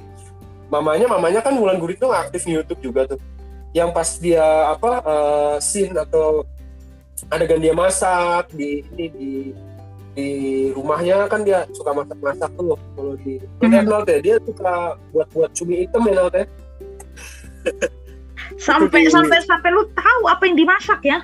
mamanya, 0.71 1.11
mamanya 1.11 1.43
kan 1.43 1.51
Wulan 1.59 1.75
Guritno 1.75 2.07
aktif 2.15 2.47
di 2.47 2.55
YouTube 2.55 2.79
juga 2.79 3.03
tuh. 3.03 3.19
Yang 3.75 3.89
pas 3.91 4.09
dia 4.15 4.45
apa 4.71 4.91
eh, 5.03 5.55
scene 5.59 5.91
atau 5.93 6.47
adegan 7.27 7.59
dia 7.59 7.75
masak 7.75 8.47
di 8.55 8.79
ini 8.95 9.05
di 9.11 9.11
di 9.11 9.31
rumahnya 10.73 11.27
kan 11.29 11.45
dia 11.45 11.63
suka 11.73 11.91
masak-masak 11.93 12.49
tuh 12.57 12.75
kalau 12.95 13.13
di 13.21 13.39
Mhm. 13.61 13.69
mm 13.69 13.83
Nalt 13.87 14.07
ya, 14.09 14.19
dia 14.19 14.35
suka 14.43 14.73
buat-buat 15.13 15.51
cumi 15.53 15.85
hitam 15.85 16.03
ya 16.07 16.27
ya. 16.33 16.45
Sampai 18.57 19.05
sampai 19.07 19.39
sampai 19.45 19.69
lu 19.71 19.85
tahu 19.93 20.21
apa 20.25 20.43
yang 20.49 20.57
dimasak 20.57 20.99
ya? 21.05 21.21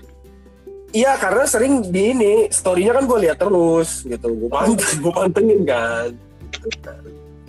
Iya 0.96 1.18
karena 1.20 1.44
sering 1.44 1.92
di 1.92 2.16
ini 2.16 2.34
storynya 2.48 2.96
kan 2.96 3.04
gue 3.04 3.20
lihat 3.28 3.42
terus 3.42 4.06
gitu, 4.08 4.32
gue 4.32 4.48
panteng, 4.48 4.96
gue 5.02 5.12
pantengin 5.12 5.62
kan. 5.68 6.10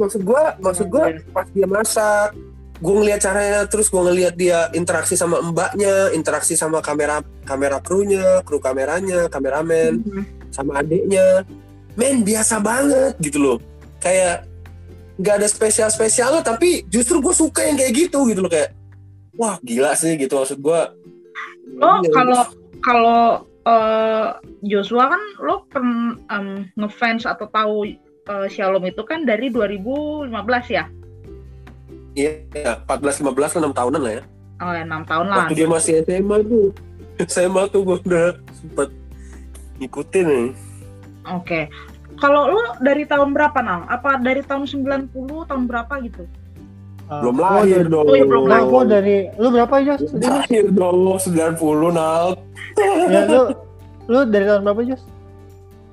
Maksud 0.01 0.27
gue, 0.27 0.43
maksud 0.59 0.87
gue 0.91 1.05
pas 1.31 1.47
dia 1.55 1.69
masak, 1.69 2.35
gue 2.83 2.95
ngeliat 2.97 3.21
caranya, 3.23 3.63
terus 3.71 3.87
gue 3.87 4.03
ngeliat 4.03 4.35
dia 4.35 4.67
interaksi 4.75 5.15
sama 5.15 5.39
mbaknya, 5.41 6.11
interaksi 6.11 6.59
sama 6.59 6.83
kamera 6.83 7.23
kamera 7.47 7.79
krunya, 7.79 8.43
kru 8.43 8.59
kameranya, 8.59 9.31
kameramen, 9.31 10.03
Mhm. 10.03 10.23
Sama 10.57 10.81
adiknya, 10.81 11.45
men 12.01 12.25
biasa 12.25 12.57
banget 12.65 13.13
gitu 13.21 13.37
loh, 13.37 13.57
kayak 14.01 14.49
nggak 15.21 15.45
ada 15.45 15.49
spesial 15.49 15.93
spesialnya, 15.93 16.41
tapi 16.41 16.89
justru 16.89 17.21
gue 17.21 17.37
suka 17.37 17.65
yang 17.69 17.77
kayak 17.77 17.93
gitu 17.93 18.25
gitu 18.33 18.41
loh 18.41 18.49
kayak, 18.49 18.73
wah 19.37 19.61
gila 19.61 19.93
sih 19.93 20.17
gitu 20.17 20.33
maksud 20.41 20.65
gue. 20.65 20.81
Oh, 21.85 22.01
kalau 22.09 22.41
kalau 22.81 23.23
eh, 23.67 24.29
Joshua 24.65 25.13
kan 25.13 25.23
lo 25.43 25.67
pen, 25.69 26.17
em, 26.33 26.47
ngefans 26.79 27.29
atau 27.29 27.47
tahu 27.51 27.77
eh, 28.27 28.47
Shalom 28.49 28.85
itu 28.89 29.03
kan 29.05 29.29
dari 29.29 29.53
2015 29.53 30.33
ya? 30.73 30.85
Iya, 32.17 32.81
14 32.89 33.21
15 33.21 33.61
6 33.61 33.77
tahunan 33.77 34.01
lah 34.01 34.13
ya. 34.21 34.23
Oh 34.65 34.73
ya, 34.73 34.85
6 34.89 35.05
tahun 35.05 35.27
lah. 35.29 35.37
Waktu 35.45 35.55
dia 35.57 35.69
masih 35.69 35.93
SMA 36.01 36.37
tuh. 36.49 36.67
SMA 37.33 37.63
tuh 37.69 37.81
gue 37.85 37.97
udah 38.09 38.29
sempet 38.57 38.89
ngikutin 39.79 40.25
nih. 40.25 40.47
Oke. 41.29 41.61
Kalau 42.17 42.49
lu 42.49 42.61
dari 42.81 43.05
tahun 43.05 43.31
berapa, 43.31 43.59
Nang? 43.61 43.85
Apa 43.87 44.17
dari 44.17 44.41
tahun 44.41 44.65
90, 44.65 45.13
tahun 45.45 45.65
berapa 45.65 45.95
gitu? 46.01 46.25
Ah, 47.07 47.21
Belum 47.21 47.37
gua 47.37 47.61
lahir 47.61 47.85
dari- 47.85 47.93
dong. 47.93 48.05
Oh, 48.05 48.15
iya, 48.15 48.25
belum 48.25 48.45
lahir. 48.47 48.67
gua 48.67 48.83
dari 48.83 49.17
lu 49.37 49.49
berapa 49.51 49.75
Jos? 49.81 50.01
Belum 50.09 50.33
lahir 50.33 50.65
dong, 50.71 50.97
90 51.17 51.57
Nal. 51.93 52.27
ya 53.13 53.21
lu 53.27 53.43
lu 54.07 54.19
dari 54.25 54.45
tahun 54.45 54.63
berapa 54.65 54.83
Jos? 54.87 55.03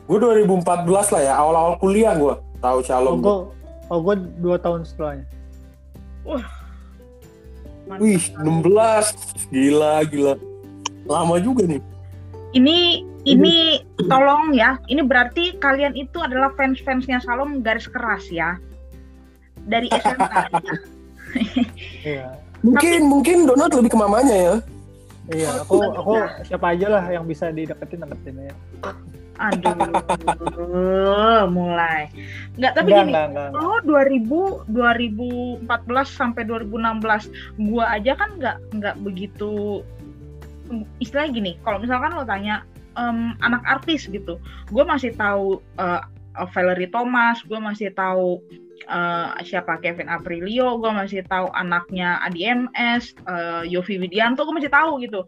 Gue 0.03 0.17
2014 0.19 0.83
lah 1.09 1.21
ya, 1.21 1.33
awal-awal 1.33 1.73
kuliah 1.77 2.11
gue 2.13 2.33
tahu 2.59 2.77
Oh, 2.77 2.83
Shalom. 2.83 3.17
gua 3.19 3.35
oh 3.87 3.99
gua 3.99 4.15
dua 4.15 4.57
tahun 4.57 4.83
setelahnya. 4.83 5.25
Mantap. 7.83 7.99
Wih, 7.99 8.23
16. 8.33 9.11
Gila, 9.49 9.93
gila. 10.05 10.33
Lama 11.03 11.35
juga 11.37 11.67
nih. 11.67 11.83
Ini 12.53 13.01
ini 13.25 13.81
tolong 14.05 14.53
ya. 14.53 14.77
Ini 14.86 15.01
berarti 15.05 15.57
kalian 15.57 15.98
itu 15.98 16.22
adalah 16.22 16.53
fans-fansnya 16.53 17.24
Shalom 17.24 17.65
garis 17.65 17.89
keras 17.89 18.29
ya. 18.29 18.62
Dari 19.65 19.89
SMA. 20.01 20.41
Iya. 22.05 22.38
Mungkin 22.63 23.10
mungkin 23.10 23.38
Donald 23.50 23.74
lebih 23.75 23.91
ke 23.91 24.00
mamanya 24.00 24.38
ya. 24.38 24.55
Iya, 25.31 25.63
aku 25.63 25.79
aku 25.79 26.19
siapa 26.43 26.75
aja 26.75 26.88
lah 26.91 27.03
yang 27.07 27.24
bisa 27.24 27.48
dideketin 27.48 28.03
deketin 28.03 28.51
ya. 28.51 28.55
Aduh, 29.39 31.48
mulai. 31.50 32.05
Enggak, 32.60 32.74
tapi 32.77 32.93
enggak, 32.93 33.01
gini. 33.01 33.12
enggak, 33.12 33.25
enggak, 33.31 33.48
enggak. 33.50 33.63
Lo 33.63 33.75
2000 35.65 35.65
2014 35.65 36.19
sampai 36.19 36.43
2016 36.45 37.31
gua 37.72 37.86
aja 37.98 38.13
kan 38.13 38.29
nggak 38.38 38.57
nggak 38.77 38.95
begitu 39.01 39.81
istilahnya 41.00 41.32
gini 41.34 41.51
kalau 41.62 41.77
misalkan 41.82 42.15
lo 42.15 42.24
tanya 42.24 42.63
em, 42.98 43.36
anak 43.41 43.63
artis 43.65 44.08
gitu 44.08 44.39
gue 44.70 44.84
masih 44.86 45.13
tahu 45.15 45.60
eh, 45.79 46.01
Valerie 46.53 46.89
Thomas 46.89 47.41
gue 47.46 47.60
masih 47.60 47.93
tahu 47.93 48.41
eh, 48.88 49.29
siapa 49.46 49.77
Kevin 49.82 50.10
Aprilio 50.10 50.79
gue 50.79 50.91
masih 50.91 51.22
tahu 51.27 51.50
anaknya 51.53 52.22
Adi 52.24 52.48
MS 52.48 53.17
eh, 53.27 53.63
Yofi 53.70 54.00
Widianto 54.01 54.46
gue 54.46 54.55
masih 54.55 54.72
tahu 54.72 55.01
gitu. 55.03 55.22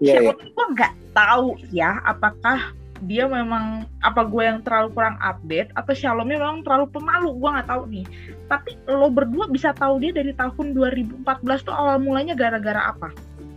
Iya. 0.00 0.20
siapa 0.20 0.32
gue 0.40 0.66
nggak 0.76 0.92
tahu 1.16 1.56
ya 1.72 2.00
apakah 2.04 2.72
dia 3.04 3.28
memang 3.28 3.84
apa 4.00 4.24
gue 4.24 4.40
yang 4.40 4.64
terlalu 4.64 4.88
kurang 4.96 5.20
update 5.20 5.68
atau 5.76 5.92
Shalomnya 5.92 6.40
memang 6.40 6.64
terlalu 6.64 6.88
pemalu 6.96 7.36
gue 7.36 7.48
nggak 7.52 7.68
tahu 7.68 7.82
nih. 7.92 8.06
Tapi 8.48 8.70
lo 8.88 9.12
berdua 9.12 9.52
bisa 9.52 9.76
tahu 9.76 10.00
dia 10.00 10.16
dari 10.16 10.32
tahun 10.32 10.72
2014 10.72 11.20
tuh 11.60 11.76
awal 11.76 12.00
mulanya 12.00 12.32
gara-gara 12.32 12.88
apa 12.88 13.12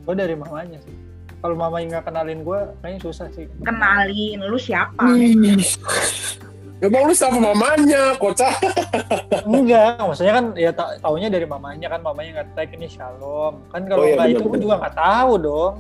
Gua 0.10 0.18
dari 0.18 0.34
mamanya 0.34 0.82
sih. 0.82 0.96
Kalau 1.38 1.54
mamanya 1.54 1.86
nggak 1.94 2.06
kenalin 2.10 2.42
gua, 2.42 2.74
kayaknya 2.82 3.00
susah 3.00 3.30
sih. 3.30 3.46
kenalin 3.62 4.42
lu 4.42 4.58
siapa. 4.58 5.06
Emang 6.80 7.06
lu 7.06 7.14
sama 7.14 7.38
mamanya, 7.46 8.18
kocak. 8.18 8.50
Enggak, 9.46 10.00
maksudnya 10.00 10.34
kan 10.34 10.46
ya 10.56 10.72
ta 10.72 10.98
taunya 10.98 11.28
dari 11.28 11.44
mamanya 11.44 11.92
kan 11.92 12.02
mamanya 12.02 12.42
nggak 12.42 12.50
tag 12.56 12.74
ini 12.74 12.88
Shalom. 12.88 13.62
Kan 13.70 13.86
kalau 13.86 14.02
Oh, 14.02 14.08
iya, 14.08 14.16
nggak 14.16 14.30
itu 14.34 14.48
benar. 14.48 14.62
juga 14.64 14.76
nggak 14.82 14.96
tahu 14.98 15.32
dong. 15.38 15.74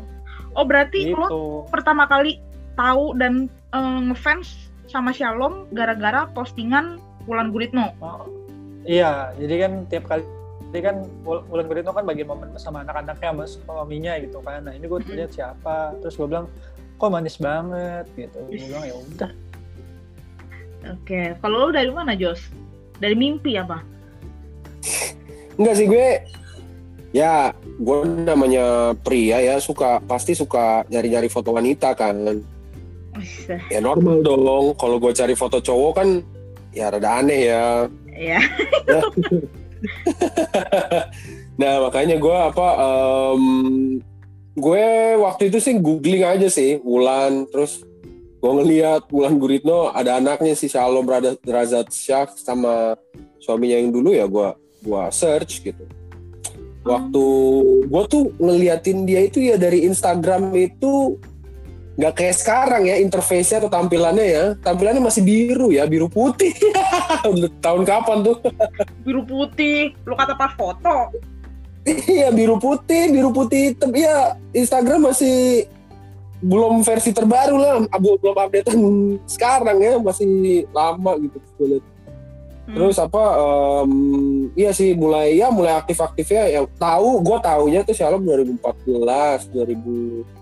oh 0.51 0.65
berarti 0.65 0.99
lo 1.09 1.25
Gitu. 1.25 1.41
pertama 1.69 2.05
kali 2.05 2.37
tahu 2.75 3.13
dan 3.15 3.45
eh, 3.71 3.99
ngefans 4.05 4.69
sama 4.85 5.09
Shalom 5.09 5.65
gara-gara 5.71 6.29
postingan 6.29 6.97
Wulan 7.25 7.49
Guritno 7.49 7.93
Oh, 7.97 8.29
iya, 8.83 9.29
jadi 9.37 9.65
kan 9.65 9.71
tiap 9.87 10.05
kali 10.05 10.21
jadi 10.69 10.81
kan 10.85 10.95
Wulan 11.25 11.65
Guritno 11.65 11.91
kan 11.91 12.05
bagian 12.05 12.29
momen 12.29 12.53
sama 12.55 12.85
anak-anaknya 12.85 13.33
sama 13.49 13.81
maminya 13.81 14.13
gitu 14.21 14.37
kan. 14.39 14.61
Nah 14.63 14.73
ini 14.73 14.85
gue 14.85 14.99
Mhm. 15.01 15.17
lihat 15.17 15.31
siapa, 15.33 15.97
terus 15.97 16.13
gue 16.13 16.25
bilang 16.25 16.45
kok 16.95 17.09
manis 17.09 17.37
banget 17.37 18.05
gitu. 18.13 18.37
Gue 18.45 18.61
bilang 18.61 18.85
ya 18.85 18.95
udah. 18.95 19.31
oke 20.79 21.35
kalau 21.43 21.67
lo 21.67 21.75
dari 21.75 21.91
mana 21.91 22.15
Jos 22.15 22.39
dari 22.97 23.11
mimpi 23.11 23.59
apa 23.59 23.83
Enggak 25.59 25.75
sih 25.75 25.91
gue 25.91 26.23
ya 27.11 27.51
gue 27.75 27.97
namanya 28.23 28.95
pria 28.95 29.43
ya 29.43 29.59
suka 29.59 29.99
pasti 29.99 30.31
suka 30.31 30.87
nyari-nyari 30.87 31.27
foto 31.27 31.51
wanita 31.51 31.91
kan 31.93 32.15
Ya 33.67 33.83
normal 33.83 34.23
dong. 34.23 34.71
Kalau 34.79 34.95
gue 34.95 35.11
cari 35.11 35.35
foto 35.35 35.59
cowok 35.59 35.91
kan 35.91 36.23
ya 36.71 36.87
rada 36.87 37.19
aneh 37.19 37.51
ya. 37.51 37.63
ya. 38.15 38.39
Nah 41.59 41.83
makanya 41.83 42.15
gue 42.15 42.37
apa? 42.39 42.67
em, 42.79 43.43
gue 44.55 44.85
waktu 45.19 45.51
itu 45.51 45.59
sih 45.59 45.75
googling 45.75 46.23
aja 46.23 46.47
sih 46.47 46.79
Wulan 46.83 47.47
terus 47.51 47.83
gue 48.39 48.51
ngeliat 48.51 49.11
Wulan 49.11 49.35
Guritno 49.35 49.91
ada 49.91 50.15
anaknya 50.23 50.55
si 50.55 50.71
Shalom 50.71 51.03
Razat 51.43 51.91
Shah 51.91 52.31
sama 52.31 52.95
suaminya 53.43 53.75
yang 53.75 53.91
dulu 53.91 54.15
ya 54.15 54.23
gue 54.27 54.55
gua 54.83 55.11
search 55.11 55.63
gitu. 55.63 55.83
Waktu 56.87 57.25
gue 57.91 58.03
tuh 58.07 58.23
ngeliatin 58.39 59.03
dia 59.03 59.27
itu 59.27 59.43
ya 59.43 59.59
dari 59.59 59.83
Instagram 59.83 60.55
itu 60.55 61.19
nggak 61.99 62.13
kayak 62.15 62.35
sekarang 62.39 62.87
ya 62.87 62.95
interface-nya 63.03 63.59
atau 63.59 63.67
tampilannya 63.67 64.23
ya 64.23 64.45
tampilannya 64.63 65.03
masih 65.03 65.19
biru 65.19 65.67
ya 65.75 65.83
biru 65.83 66.07
putih 66.07 66.55
tahun 67.65 67.83
kapan 67.83 68.23
tuh 68.23 68.39
Biru 69.03 69.25
putih, 69.25 69.95
lu 70.05 70.13
kata 70.13 70.37
pas 70.37 70.53
foto. 70.53 71.09
Iya 71.87 72.29
biru 72.29 72.61
putih, 72.61 73.09
biru 73.09 73.33
putih 73.33 73.73
hitam. 73.73 73.89
Iya 73.89 74.37
Instagram 74.53 75.09
masih 75.09 75.65
belum 76.39 76.85
versi 76.85 77.09
terbaru 77.11 77.57
lah, 77.57 77.83
Abu- 77.89 78.19
belum 78.21 78.37
updatean 78.37 78.79
sekarang 79.25 79.81
ya, 79.81 79.97
masih 79.97 80.63
lama 80.69 81.17
gitu. 81.19 81.37
gua 81.57 81.67
liat. 81.73 81.83
Hmm. 82.69 82.75
Terus 82.77 82.97
apa? 83.01 83.23
em, 83.81 83.91
iya 84.53 84.69
sih 84.69 84.93
mulai 84.93 85.41
ya 85.41 85.49
mulai 85.49 85.73
aktif-aktifnya 85.73 86.43
ya 86.53 86.61
tahu, 86.77 87.25
gue 87.25 87.37
taunya 87.41 87.81
tuh 87.81 87.97
Shalom 87.97 88.21
2014, 88.21 89.49
2000 89.49 90.38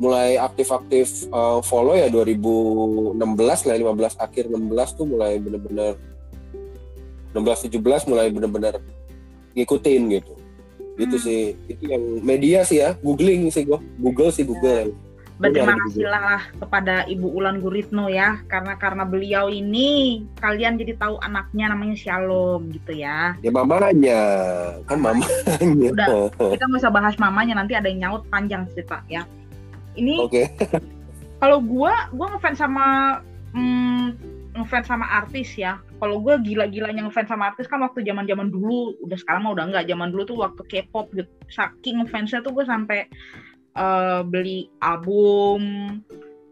mulai 0.00 0.40
aktif-aktif 0.40 1.28
eh, 1.28 1.60
follow 1.64 1.92
ya 1.96 2.08
2016 2.08 3.18
lah 3.68 3.76
15 3.76 4.16
akhir 4.20 4.44
16 4.48 4.98
tuh 4.98 5.06
mulai 5.08 5.36
bener-bener 5.40 5.96
16 7.32 7.72
17 7.72 8.08
mulai 8.12 8.28
bener-bener 8.28 8.80
ngikutin 9.52 10.02
gitu 10.20 10.34
gitu 10.92 11.16
Hmm. 11.16 11.24
sih 11.24 11.56
itu 11.72 11.88
yang 11.88 12.04
media 12.20 12.68
sih 12.68 12.84
ya 12.84 12.92
googling 13.00 13.48
sih 13.48 13.64
gua 13.64 13.80
google 13.96 14.28
sih 14.28 14.44
google 14.44 14.92
Berterima 15.40 15.74
Udah, 15.74 15.80
kasih 15.88 16.06
lah 16.06 16.40
kepada 16.54 16.94
Ibu 17.08 17.26
Ulan 17.34 17.58
Guritno 17.58 18.06
ya, 18.06 18.38
karena 18.46 18.78
karena 18.78 19.02
beliau 19.02 19.50
ini 19.50 20.22
kalian 20.38 20.78
jadi 20.78 20.94
tahu 20.94 21.18
anaknya 21.18 21.72
namanya 21.74 21.98
Shalom 21.98 22.70
gitu 22.70 22.94
ya. 22.94 23.34
ya 23.42 23.50
mamanya 23.50 24.22
kan 24.86 25.02
mamanya 25.02 25.26
Udah. 25.58 26.30
Kita 26.36 26.62
nggak 26.68 26.80
usah 26.84 26.92
bahas 26.94 27.16
mamanya 27.18 27.58
nanti 27.58 27.74
ada 27.74 27.90
yang 27.90 28.06
nyaut 28.06 28.22
panjang 28.30 28.68
cerita 28.70 29.02
ya. 29.10 29.26
Ini 29.96 30.14
oke 30.20 30.42
kalau 31.42 31.58
gua 31.58 32.08
gua 32.14 32.36
ngefans 32.36 32.58
sama 32.62 33.18
mm, 33.52 34.32
ngefans 34.52 34.86
sama 34.86 35.06
artis 35.08 35.56
ya. 35.56 35.80
Kalau 35.98 36.20
gua 36.20 36.36
gila-gilanya 36.38 37.08
ngefans 37.08 37.30
sama 37.30 37.52
artis 37.52 37.66
kan 37.66 37.80
waktu 37.80 38.04
zaman-zaman 38.04 38.52
dulu, 38.52 38.94
udah 39.02 39.18
sekarang 39.18 39.48
mah 39.48 39.52
udah 39.56 39.64
enggak. 39.70 39.88
Zaman 39.88 40.12
dulu 40.12 40.22
tuh 40.28 40.38
waktu 40.44 40.62
K-pop 40.68 41.10
gitu. 41.16 41.30
Saking 41.48 42.04
ngefansnya 42.04 42.44
tuh 42.44 42.52
gue 42.52 42.64
sampai 42.66 43.08
eh, 43.74 44.20
beli 44.26 44.68
album, 44.84 45.62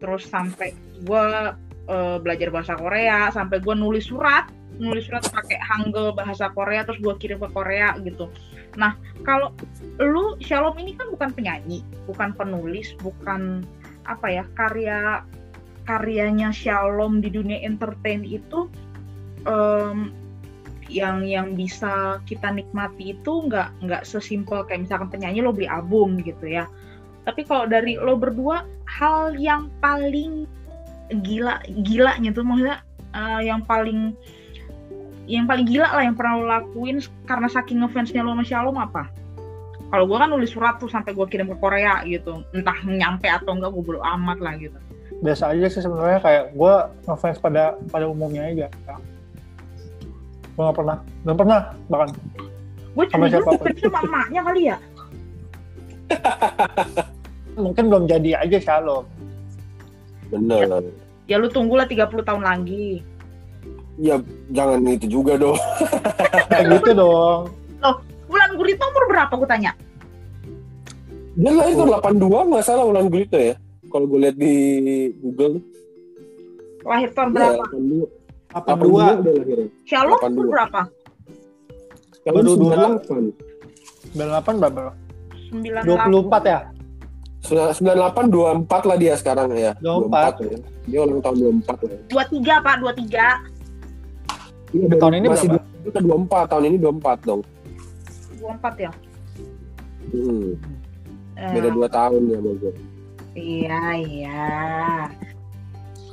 terus 0.01 0.25
sampai 0.25 0.73
gua 1.05 1.55
eh, 1.87 2.17
belajar 2.19 2.49
bahasa 2.49 2.73
Korea, 2.75 3.29
sampai 3.29 3.61
gua 3.61 3.77
nulis 3.77 4.09
surat, 4.09 4.49
nulis 4.81 5.05
surat 5.05 5.21
pakai 5.29 5.61
Hangul 5.61 6.17
bahasa 6.17 6.49
Korea 6.51 6.81
terus 6.83 6.97
gua 7.03 7.15
kirim 7.21 7.37
ke 7.37 7.49
Korea 7.53 7.93
gitu. 8.01 8.31
Nah, 8.79 8.95
kalau 9.27 9.51
lu 9.99 10.39
Shalom 10.39 10.79
ini 10.79 10.95
kan 10.95 11.11
bukan 11.11 11.29
penyanyi, 11.35 11.83
bukan 12.07 12.31
penulis, 12.35 12.95
bukan 13.03 13.65
apa 14.07 14.27
ya 14.31 14.43
karya 14.55 15.23
karyanya 15.85 16.49
Shalom 16.55 17.19
di 17.19 17.29
dunia 17.33 17.59
entertain 17.61 18.23
itu 18.23 18.71
em, 19.43 20.15
yang 20.91 21.23
yang 21.23 21.55
bisa 21.55 22.19
kita 22.27 22.51
nikmati 22.51 23.15
itu 23.15 23.47
nggak 23.47 23.71
nggak 23.83 24.03
sesimpel 24.03 24.67
kayak 24.67 24.87
misalkan 24.87 25.07
penyanyi 25.07 25.39
lo 25.43 25.55
beli 25.55 25.67
album 25.67 26.19
gitu 26.23 26.47
ya. 26.47 26.67
Tapi 27.23 27.45
kalau 27.45 27.67
dari 27.67 27.95
lo 27.99 28.17
berdua 28.17 28.65
hal 28.87 29.35
yang 29.35 29.71
paling 29.79 30.47
gila 31.23 31.59
gilanya 31.83 32.31
tuh 32.31 32.43
maksudnya 32.43 32.79
eh, 33.15 33.41
yang 33.47 33.63
paling 33.67 34.15
yang 35.29 35.45
paling 35.45 35.65
gila 35.69 35.89
lah 35.89 36.03
yang 36.05 36.17
pernah 36.17 36.33
lo 36.41 36.45
lakuin 36.49 36.97
karena 37.25 37.47
saking 37.49 37.81
ngefansnya 37.85 38.21
lo 38.25 38.33
sama 38.33 38.43
Shalom 38.45 38.77
apa? 38.77 39.09
Kalau 39.91 40.07
gue 40.07 40.17
kan 40.17 40.31
nulis 40.31 40.49
surat 40.55 40.79
tuh 40.79 40.87
sampai 40.87 41.11
gue 41.11 41.25
kirim 41.27 41.51
ke 41.51 41.57
Korea 41.59 41.99
gitu, 42.07 42.41
entah 42.55 42.79
nyampe 42.87 43.27
atau 43.27 43.51
enggak 43.53 43.75
gue 43.75 43.83
bodo 43.83 43.99
amat 43.99 44.39
lah 44.39 44.55
gitu. 44.55 44.79
biasa 45.21 45.53
aja 45.53 45.67
sih 45.69 45.83
sebenarnya 45.85 46.17
kayak 46.23 46.43
gue 46.57 46.73
ngefans 47.05 47.37
pada 47.37 47.77
pada 47.93 48.09
umumnya 48.09 48.41
aja 48.41 48.67
gue 50.55 50.61
nggak 50.65 50.77
pernah 50.81 50.97
belum 51.21 51.37
pernah 51.37 51.59
bahkan 51.93 52.09
Gue 52.97 53.05
siapa 53.07 53.29
pun. 53.29 53.53
ngefans 53.53 53.79
sama 53.85 53.99
emaknya 54.07 54.41
kali 54.41 54.61
ya. 54.65 54.77
mungkin 57.61 57.83
belum 57.91 58.03
jadi 58.09 58.31
aja 58.41 58.57
shalom 58.57 59.05
bener 60.31 60.89
Ya 61.29 61.39
lu 61.39 61.47
tunggulah 61.47 61.87
30 61.87 62.11
tahun 62.27 62.43
lagi. 62.43 62.99
Ya 63.99 64.15
jangan 64.51 64.79
itu 64.87 65.07
juga 65.09 65.35
dong 65.35 65.57
kayak 66.51 66.79
gitu 66.79 66.91
dong 66.95 67.51
Bulan 68.31 68.55
Guritno 68.55 68.87
umur 68.87 69.03
berapa 69.11 69.33
gue 69.35 69.43
tanya? 69.43 69.71
dia 71.35 71.51
lahir 71.51 71.75
tahun 71.75 71.99
82 71.99 72.47
nggak 72.47 72.63
salah 72.63 72.83
Wulan 72.87 73.07
Gulito 73.11 73.35
ya 73.35 73.55
kalau 73.91 74.07
gue 74.07 74.19
lihat 74.23 74.35
di 74.39 74.55
Google 75.19 75.59
Lahir 76.81 77.11
tahun 77.11 77.29
ya, 77.35 77.35
berapa? 77.35 77.63
82 77.75 78.07
apa 78.51 78.71
dua 78.75 79.05
82 79.15 79.23
dia 79.23 79.31
lahirnya 79.35 79.67
Shalom 79.87 80.19
82. 80.19 80.31
umur 80.31 80.47
berapa? 80.47 80.81
kalau 82.21 82.35
Baru 82.39 82.53
dua. 82.55 82.75
98 84.11 84.15
delapan 84.15 84.53
berapa 84.59 84.81
98. 85.51 85.87
dua 85.87 85.97
puluh 86.07 86.21
empat 86.27 86.43
ya 86.47 86.59
98 87.41 88.31
24 88.71 88.87
lah 88.91 88.97
dia 88.99 89.13
sekarang 89.19 89.49
ya 89.55 89.71
24. 89.83 90.39
ya. 90.47 90.57
dia 90.87 90.99
ulang 91.03 91.19
tahun 91.19 91.35
24 91.67 91.83
lah 91.83 91.99
23 92.07 92.63
Pak, 92.63 92.75
23. 92.79 93.50
Iya, 94.71 94.87
Tahun 94.95 95.13
ini 95.19 95.27
masih 95.27 95.47
berapa? 95.51 95.67
23 95.91 95.91
ke 95.91 95.99
24 95.99 96.51
tahun 96.51 96.63
ini 96.71 96.77
24 96.79 97.27
dong 97.27 97.41
24 98.41 98.85
ya. 98.85 98.91
hmm. 100.11 100.47
Eh, 101.41 101.49
beda 101.57 101.69
2 101.73 101.87
tahun 101.89 102.21
ya 102.29 102.37
sama 102.39 102.51
gue 102.59 102.73
Iya, 103.31 103.81
iya. 103.95 104.43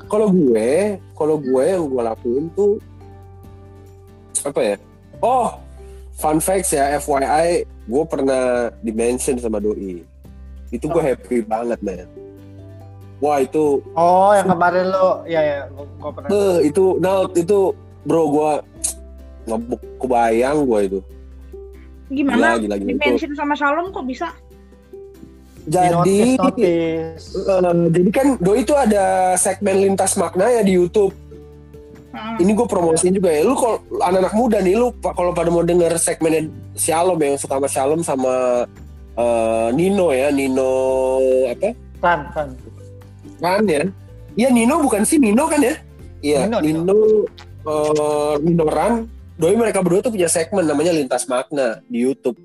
kalau 0.06 0.30
gue 0.30 0.96
kalau 1.12 1.36
gue 1.36 1.62
yang 1.66 1.84
gue 1.84 2.02
lakuin 2.02 2.44
tuh 2.54 2.78
apa 4.46 4.60
ya 4.62 4.76
oh 5.20 5.58
fun 6.14 6.38
facts 6.38 6.72
ya 6.72 6.96
FYI 6.96 7.66
gue 7.66 8.04
pernah 8.06 8.70
dimention 8.80 9.36
sama 9.36 9.58
doi 9.58 10.00
itu 10.70 10.84
gue 10.86 11.02
happy 11.02 11.42
banget 11.44 11.76
man 11.84 12.06
wah 13.18 13.42
itu 13.42 13.82
oh 13.98 14.30
yang 14.32 14.46
kemarin 14.46 14.86
lo 14.88 15.26
ya 15.26 15.40
ya 15.42 15.58
gue 15.74 16.10
pernah 16.14 16.28
beh, 16.30 16.56
itu 16.64 16.84
nah 17.02 17.26
itu 17.34 17.58
bro 18.04 18.22
gue 18.30 18.50
nggak 19.48 19.60
kebayang 19.98 20.58
gue 20.68 20.80
itu. 20.84 21.00
Gimana? 22.08 22.56
gila 22.56 22.76
gila 22.76 22.76
gila 22.80 22.90
itu 22.92 22.98
Dimention 23.00 23.32
sama 23.36 23.54
Shalom 23.56 23.92
kok 23.92 24.04
bisa? 24.08 24.32
Di 25.68 25.76
jadi 25.76 26.40
notice, 26.40 26.40
notice. 26.40 27.24
eh, 27.44 27.84
jadi 27.92 28.10
kan 28.12 28.26
doi 28.40 28.64
itu 28.64 28.72
ada 28.72 29.36
segmen 29.36 29.84
lintas 29.84 30.16
makna 30.16 30.48
ya 30.48 30.64
di 30.64 30.76
YouTube. 30.76 31.12
Heeh. 32.08 32.40
ini 32.40 32.56
gue 32.56 32.64
promosiin 32.64 33.12
juga 33.12 33.28
ya. 33.28 33.44
Lu 33.44 33.52
kalau 33.52 33.84
anak-anak 34.00 34.32
muda 34.32 34.58
nih 34.64 34.80
lu 34.80 34.96
kalau 35.04 35.36
pada 35.36 35.52
mau 35.52 35.60
denger 35.60 35.92
segmennya 36.00 36.48
Shalom 36.72 37.20
yang 37.20 37.36
suka 37.36 37.60
sama 37.60 37.68
Shalom 37.68 38.00
sama 38.00 38.64
eh, 39.12 39.68
Nino 39.76 40.08
ya 40.16 40.32
Nino 40.32 40.72
apa? 41.52 41.76
Kan 42.00 42.20
kan 42.32 42.48
kan 43.44 43.62
ya? 43.68 43.84
Iya 44.38 44.48
Nino 44.48 44.80
bukan 44.80 45.04
sih 45.04 45.20
Nino 45.20 45.44
kan 45.52 45.60
ya? 45.60 45.76
Iya 46.24 46.48
Nino, 46.48 46.58
Nino. 46.64 46.96
Eh, 46.96 47.47
Nino 48.42 48.66
Ran 48.68 49.06
doi 49.38 49.54
mereka 49.54 49.78
berdua 49.84 50.02
tuh 50.02 50.12
punya 50.12 50.26
segmen 50.26 50.66
namanya 50.66 50.90
lintas 50.90 51.30
makna 51.30 51.78
di 51.86 52.02
YouTube. 52.02 52.36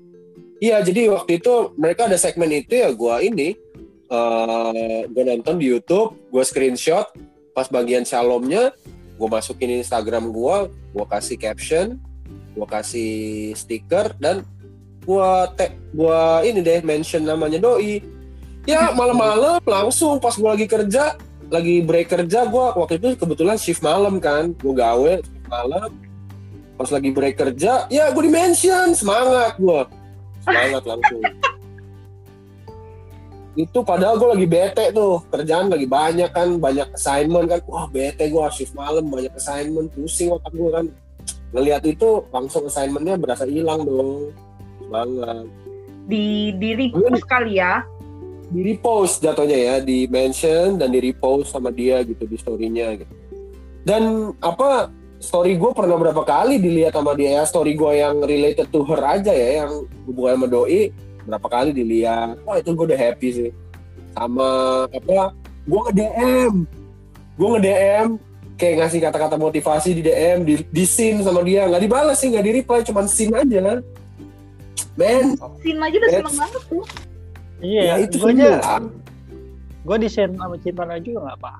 Iya 0.62 0.80
jadi 0.80 1.10
waktu 1.10 1.42
itu 1.42 1.74
mereka 1.74 2.06
ada 2.06 2.14
segmen 2.16 2.48
itu 2.54 2.78
ya 2.78 2.94
gue 2.94 3.14
ini 3.26 3.48
eh 4.08 5.02
gue 5.10 5.22
nonton 5.26 5.58
di 5.58 5.66
YouTube 5.72 6.14
gue 6.30 6.44
screenshot 6.46 7.10
pas 7.50 7.66
bagian 7.66 8.06
Shalomnya 8.06 8.70
gue 9.18 9.28
masukin 9.28 9.82
Instagram 9.82 10.30
gue 10.30 10.56
gue 10.70 11.06
kasih 11.10 11.36
caption 11.38 11.98
gue 12.54 12.66
kasih 12.70 13.12
stiker 13.58 14.14
dan 14.22 14.46
gue 15.04 15.30
tag 15.58 15.76
gue 15.92 16.20
ini 16.48 16.60
deh 16.64 16.80
mention 16.80 17.22
namanya 17.26 17.60
doi. 17.60 18.00
Ya 18.64 18.96
malam-malam 18.96 19.60
langsung 19.60 20.16
pas 20.16 20.32
gue 20.32 20.48
lagi 20.48 20.64
kerja 20.64 21.20
lagi 21.50 21.84
break 21.84 22.08
kerja 22.08 22.48
gue 22.48 22.66
waktu 22.76 22.94
itu 23.00 23.08
kebetulan 23.18 23.56
shift 23.58 23.82
malam 23.84 24.20
kan. 24.22 24.52
Gue 24.56 24.74
gawe 24.74 25.12
shift 25.20 25.48
malam. 25.48 25.90
Pas 26.74 26.90
lagi 26.90 27.10
break 27.14 27.36
kerja 27.38 27.86
ya 27.86 28.04
gue 28.10 28.22
di 28.26 28.32
mention 28.32 28.92
semangat 28.96 29.56
gue 29.58 29.82
semangat 30.42 30.82
langsung. 30.84 31.22
Itu 33.54 33.86
padahal 33.86 34.18
gue 34.18 34.28
lagi 34.34 34.46
bete 34.50 34.84
tuh 34.90 35.22
kerjaan 35.30 35.70
lagi 35.70 35.86
banyak 35.86 36.30
kan 36.34 36.58
banyak 36.58 36.90
assignment 36.92 37.46
kan. 37.46 37.60
Wah 37.70 37.86
bete 37.86 38.26
gue 38.26 38.42
shift 38.50 38.74
malam 38.74 39.06
banyak 39.06 39.32
assignment 39.38 39.94
pusing 39.94 40.34
otak 40.34 40.50
gue 40.50 40.70
kan. 40.74 40.86
Ngelihat 41.54 41.86
itu 41.86 42.26
langsung 42.34 42.66
assignmentnya 42.66 43.14
berasa 43.14 43.46
hilang 43.46 43.86
dong. 43.86 44.34
Banget 44.90 45.46
Di 46.10 46.52
di 46.58 46.70
repost 46.76 47.24
kali 47.30 47.62
ya. 47.62 47.86
Di 48.50 48.60
repost 48.72 49.24
jatuhnya 49.24 49.58
ya 49.58 49.74
di 49.80 50.04
mention 50.10 50.76
dan 50.76 50.92
di 50.92 51.00
repost 51.00 51.52
sama 51.52 51.72
dia 51.72 52.04
gitu 52.04 52.24
di 52.28 52.36
storynya 52.36 52.98
gitu. 53.00 53.14
Dan 53.84 54.32
apa 54.40 54.88
story 55.20 55.56
gue 55.56 55.70
pernah 55.72 55.96
berapa 55.96 56.24
kali 56.24 56.60
dilihat 56.60 56.96
sama 56.96 57.16
dia 57.16 57.40
ya 57.40 57.42
story 57.48 57.72
gue 57.76 57.92
yang 58.00 58.20
related 58.20 58.68
to 58.68 58.84
her 58.84 59.00
aja 59.00 59.32
ya 59.32 59.64
yang 59.64 59.88
hubungan 60.04 60.44
sama 60.44 60.46
doi 60.48 60.92
berapa 61.24 61.48
kali 61.48 61.70
dilihat. 61.72 62.40
Wah 62.44 62.60
itu 62.60 62.70
gue 62.76 62.86
udah 62.92 63.00
happy 63.00 63.28
sih. 63.32 63.50
Sama 64.12 64.48
apa 64.88 65.32
gue 65.64 65.80
nge 65.88 65.92
DM 65.96 66.54
gue 67.34 67.48
nge 67.48 67.62
DM 67.64 68.08
kayak 68.54 68.74
ngasih 68.86 69.00
kata-kata 69.02 69.34
motivasi 69.34 69.90
di 69.98 70.02
DM 70.06 70.38
di, 70.46 70.54
di 70.68 70.84
scene 70.84 71.24
sama 71.24 71.40
dia. 71.42 71.66
Nggak 71.66 71.82
dibalas 71.84 72.16
sih 72.20 72.28
nggak 72.30 72.44
di 72.44 72.52
reply 72.60 72.80
cuman 72.84 73.06
scene 73.08 73.34
aja. 73.34 73.58
Kan 73.60 73.80
men 74.94 75.34
Sin 75.62 75.78
aja 75.82 75.96
udah 75.98 76.10
seneng 76.10 76.36
banget 76.38 76.62
tuh. 76.70 76.84
Iya, 77.62 77.82
ya 77.82 77.94
itu 78.02 78.16
gue 78.18 78.32
aja, 78.34 78.80
gue 79.84 79.96
di 80.00 80.08
share 80.10 80.32
sama 80.34 80.56
Cinta 80.58 80.84
juga 80.98 81.18
nggak 81.30 81.38
apa. 81.38 81.52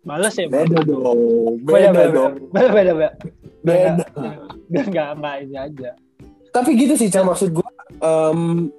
Balas 0.00 0.32
ya, 0.32 0.48
beda 0.48 0.80
dong 0.80 1.60
beda, 1.60 1.76
beda 1.76 1.90
beda, 1.92 2.04
dong. 2.16 2.32
Beda, 2.50 2.68
beda, 2.72 2.92
beda, 2.96 3.10
beda. 3.60 4.04
Biar 4.70 4.86
nggak 4.88 5.08
nggak 5.20 5.34
ini 5.44 5.56
aja. 5.60 5.90
tapi 6.50 6.70
gitu 6.74 6.94
sih 6.98 7.06
Cah, 7.06 7.22
maksud 7.22 7.54
gue 7.54 7.68
em, 8.00 8.72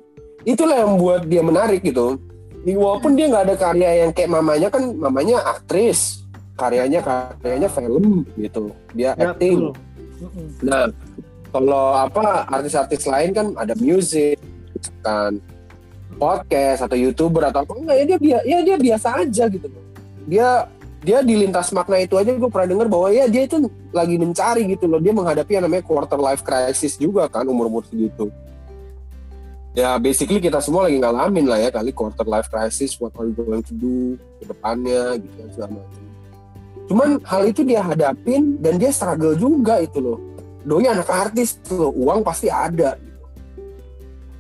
itulah 0.44 0.82
yang 0.82 0.98
buat 0.98 1.24
dia 1.24 1.40
menarik 1.40 1.86
gitu. 1.86 2.20
Walaupun 2.62 3.16
dia 3.16 3.26
nggak 3.30 3.46
ada 3.48 3.56
karya 3.58 3.90
yang 4.06 4.12
kayak 4.12 4.30
mamanya 4.30 4.68
kan 4.70 4.94
mamanya 4.94 5.38
aktris. 5.48 6.22
Karyanya 6.58 7.02
karyanya 7.02 7.70
film 7.72 8.22
gitu. 8.36 8.70
Dia 8.94 9.16
Ya, 9.18 9.32
acting. 9.34 9.72
betul. 9.72 9.74
Nah 10.62 10.90
kalau 11.50 11.98
apa 11.98 12.46
artis-artis 12.50 13.06
lain 13.06 13.34
kan 13.34 13.48
ada 13.58 13.74
music 13.78 14.38
kan 15.02 15.42
podcast 16.22 16.86
atau 16.86 16.94
youtuber 16.94 17.50
atau 17.50 17.66
apa 17.66 17.74
enggak 17.74 17.96
ya 17.98 18.06
dia 18.06 18.18
bia- 18.22 18.46
ya 18.46 18.58
dia 18.62 18.78
biasa 18.78 19.26
aja 19.26 19.50
gitu. 19.50 19.66
Loh 19.66 19.92
dia 20.30 20.70
dia 21.02 21.26
di 21.26 21.34
lintas 21.34 21.74
makna 21.74 21.98
itu 21.98 22.14
aja 22.14 22.30
gue 22.30 22.52
pernah 22.54 22.78
dengar 22.78 22.86
bahwa 22.86 23.10
ya 23.10 23.26
dia 23.26 23.50
itu 23.50 23.58
lagi 23.90 24.16
mencari 24.22 24.70
gitu 24.70 24.86
loh. 24.86 25.02
Dia 25.02 25.14
menghadapi 25.18 25.58
yang 25.58 25.66
namanya 25.66 25.82
quarter 25.82 26.20
life 26.22 26.46
crisis 26.46 26.94
juga 27.02 27.26
kan 27.26 27.50
umur 27.50 27.66
umur 27.74 27.84
segitu. 27.90 28.30
Ya 29.74 29.98
basically 29.98 30.38
kita 30.38 30.62
semua 30.62 30.86
lagi 30.86 31.02
ngalamin 31.02 31.48
lah 31.48 31.58
ya 31.58 31.70
kali 31.74 31.90
quarter 31.96 32.28
life 32.28 32.52
crisis 32.52 33.00
what 33.02 33.16
are 33.18 33.26
you 33.26 33.34
going 33.34 33.66
to 33.66 33.74
do 33.74 34.20
ke 34.38 34.46
depannya 34.46 35.18
gitu 35.18 35.34
kan 35.42 35.48
segala 35.58 35.70
macam. 35.82 36.02
Cuman 36.92 37.10
hal 37.24 37.42
itu 37.50 37.62
dia 37.66 37.82
hadapin 37.82 38.60
dan 38.62 38.78
dia 38.78 38.92
struggle 38.94 39.34
juga 39.34 39.82
itu 39.82 39.98
loh. 39.98 40.20
Doi 40.62 40.86
anak 40.86 41.10
artis 41.10 41.58
tuh 41.66 41.90
uang 41.98 42.22
pasti 42.22 42.46
ada. 42.46 42.94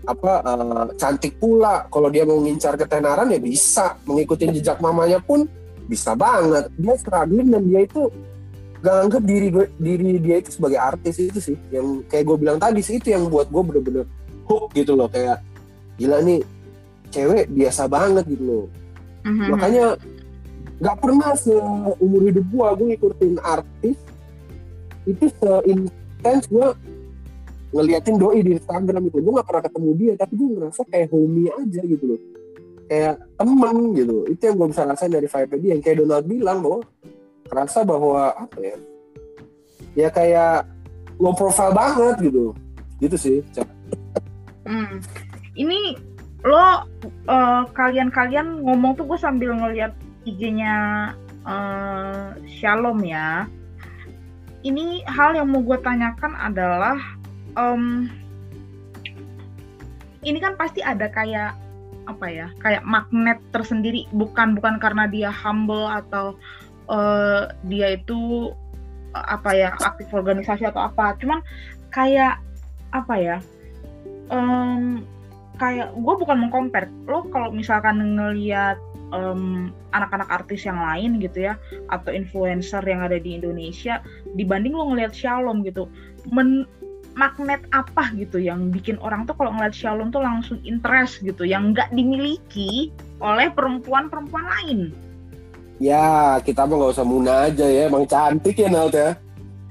Apa 0.05 0.31
eh, 0.41 0.87
cantik 0.97 1.37
pula. 1.37 1.85
Kalau 1.87 2.09
dia 2.09 2.25
mau 2.25 2.39
ngincar 2.39 2.75
ketenaran 2.75 3.29
ya 3.29 3.39
bisa. 3.39 3.97
Mengikuti 4.05 4.49
jejak 4.49 4.81
mamanya 4.81 5.21
pun 5.21 5.45
bisa 5.85 6.13
banget. 6.13 6.69
Dia 6.77 6.95
struggling 6.97 7.49
dan 7.51 7.63
dia 7.67 7.81
itu 7.85 8.09
gak 8.81 8.97
anggap 9.05 9.23
diri 9.23 9.47
gue- 9.53 9.73
diri 9.77 10.17
dia 10.17 10.41
itu 10.41 10.49
sebagai 10.57 10.81
artis 10.81 11.21
itu 11.21 11.39
sih. 11.39 11.57
Yang 11.69 12.05
kayak 12.09 12.23
gue 12.25 12.37
bilang 12.37 12.57
tadi 12.57 12.81
sih 12.81 12.97
itu 12.97 13.13
yang 13.13 13.29
buat 13.29 13.49
gue 13.49 13.61
bener-bener 13.61 14.05
hook 14.49 14.73
gitu 14.73 14.97
loh. 14.97 15.05
Kayak 15.05 15.45
gila 15.97 16.17
nih 16.21 16.41
cewek 17.11 17.45
biasa 17.51 17.85
banget 17.85 18.25
gitu 18.25 18.43
loh. 18.45 18.65
Mhm. 19.21 19.53
makanya 19.53 19.85
nggak 20.81 20.97
pernah 20.97 21.37
seumur 21.37 22.25
hidup 22.25 22.41
gua 22.49 22.73
gue 22.73 22.97
ngikutin 22.97 23.37
artis 23.37 23.97
itu 25.05 25.25
seintens 25.37 26.49
gua 26.49 26.73
ngeliatin 27.71 28.15
doi 28.19 28.39
di 28.43 28.51
Instagram 28.59 29.07
itu 29.07 29.17
gue 29.23 29.33
nggak 29.33 29.47
pernah 29.47 29.63
ketemu 29.63 29.89
dia 29.95 30.13
tapi 30.19 30.33
gue 30.35 30.49
ngerasa 30.59 30.81
kayak 30.91 31.07
homie 31.11 31.51
aja 31.51 31.81
gitu 31.87 32.03
loh 32.15 32.21
kayak 32.91 33.15
temen 33.39 33.75
gitu 33.95 34.17
itu 34.27 34.41
yang 34.43 34.55
gue 34.59 34.67
bisa 34.75 34.83
rasain 34.83 35.11
dari 35.11 35.27
vibe 35.31 35.55
dia 35.63 35.69
yang 35.75 35.81
kayak 35.81 35.97
Donald 36.03 36.25
bilang 36.27 36.57
bahwa 36.59 36.79
kerasa 37.47 37.79
bahwa 37.87 38.35
apa 38.35 38.59
ya 38.59 38.77
ya 39.95 40.07
kayak 40.11 40.67
low 41.19 41.35
profile 41.35 41.75
banget 41.75 42.31
gitu 42.31 42.55
gitu 43.01 43.17
sih. 43.17 43.37
Hmm. 44.63 45.01
Ini 45.57 45.97
lo 46.45 46.85
eh, 47.27 47.63
kalian-kalian 47.73 48.61
ngomong 48.65 48.97
tuh 48.97 49.05
gue 49.09 49.19
sambil 49.19 49.57
ngeliat 49.57 49.93
IG-nya 50.23 50.75
eh, 51.43 52.27
Shalom 52.47 53.01
ya. 53.03 53.49
Ini 54.61 55.01
hal 55.09 55.33
yang 55.33 55.49
mau 55.49 55.65
gue 55.65 55.77
tanyakan 55.81 56.37
adalah 56.37 56.97
em, 57.57 58.07
ini 60.21 60.37
kan 60.37 60.53
pasti 60.55 60.85
ada 60.85 61.09
kayak 61.09 61.57
apa 62.09 62.27
ya 62.27 62.47
kayak 62.61 62.83
magnet 62.85 63.39
tersendiri. 63.53 64.05
Bukan 64.13 64.57
bukan 64.57 64.77
karena 64.81 65.05
dia 65.09 65.29
humble 65.29 65.87
atau 65.89 66.37
eh, 66.89 67.49
dia 67.67 67.97
itu 67.97 68.51
eh, 69.15 69.25
apa 69.27 69.51
ya 69.55 69.69
aktif 69.81 70.11
organisasi 70.13 70.67
atau 70.67 70.89
apa. 70.91 71.17
Cuman 71.19 71.41
kayak 71.93 72.39
apa 72.91 73.15
ya 73.17 73.37
em, 74.31 75.03
kayak 75.57 75.93
gue 75.93 76.15
bukan 76.17 76.37
mengcompare. 76.47 76.89
Lo 77.05 77.25
kalau 77.29 77.53
misalkan 77.53 78.01
ngelihat 78.17 78.77
em, 79.11 79.69
anak-anak 79.91 80.29
artis 80.31 80.63
yang 80.63 80.79
lain 80.79 81.19
gitu 81.19 81.51
ya 81.51 81.53
atau 81.91 82.15
influencer 82.15 82.81
yang 82.87 83.03
ada 83.03 83.19
di 83.19 83.37
Indonesia 83.37 83.99
dibanding 84.39 84.71
lo 84.71 84.91
ngelihat 84.91 85.11
Shalom 85.11 85.61
gitu 85.67 85.87
men 86.31 86.65
magnet 87.13 87.61
apa 87.75 88.11
gitu 88.15 88.39
yang 88.39 88.71
bikin 88.71 88.95
orang 89.03 89.27
tuh 89.27 89.35
kalau 89.35 89.51
ngeliat 89.51 89.75
Shalom 89.75 90.09
tuh 90.09 90.23
langsung 90.23 90.57
interest 90.63 91.19
gitu 91.21 91.43
yang 91.43 91.75
nggak 91.75 91.91
dimiliki 91.91 92.89
oleh 93.19 93.51
perempuan-perempuan 93.51 94.45
lain 94.59 94.79
Ya, 95.81 96.37
kita 96.45 96.69
mah 96.69 96.77
gak 96.77 96.93
usah 96.93 97.01
muna 97.09 97.49
aja 97.49 97.65
ya. 97.65 97.89
Emang 97.89 98.05
cantik 98.05 98.53
ya, 98.53 98.69
Nalt 98.69 98.93
ya. 98.93 99.17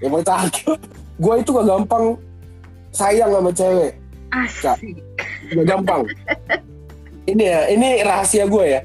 Emang 0.03 0.27
cakep. 0.27 0.75
Gue 1.23 1.35
itu 1.39 1.55
gak 1.55 1.71
gampang 1.71 2.19
sayang 2.91 3.31
sama 3.31 3.55
cewek. 3.55 3.95
asik 4.35 4.99
Gak 5.55 5.67
gampang. 5.71 6.03
ini 7.31 7.47
ya, 7.47 7.71
ini 7.71 8.03
rahasia 8.03 8.47
gue 8.51 8.65
ya. 8.67 8.81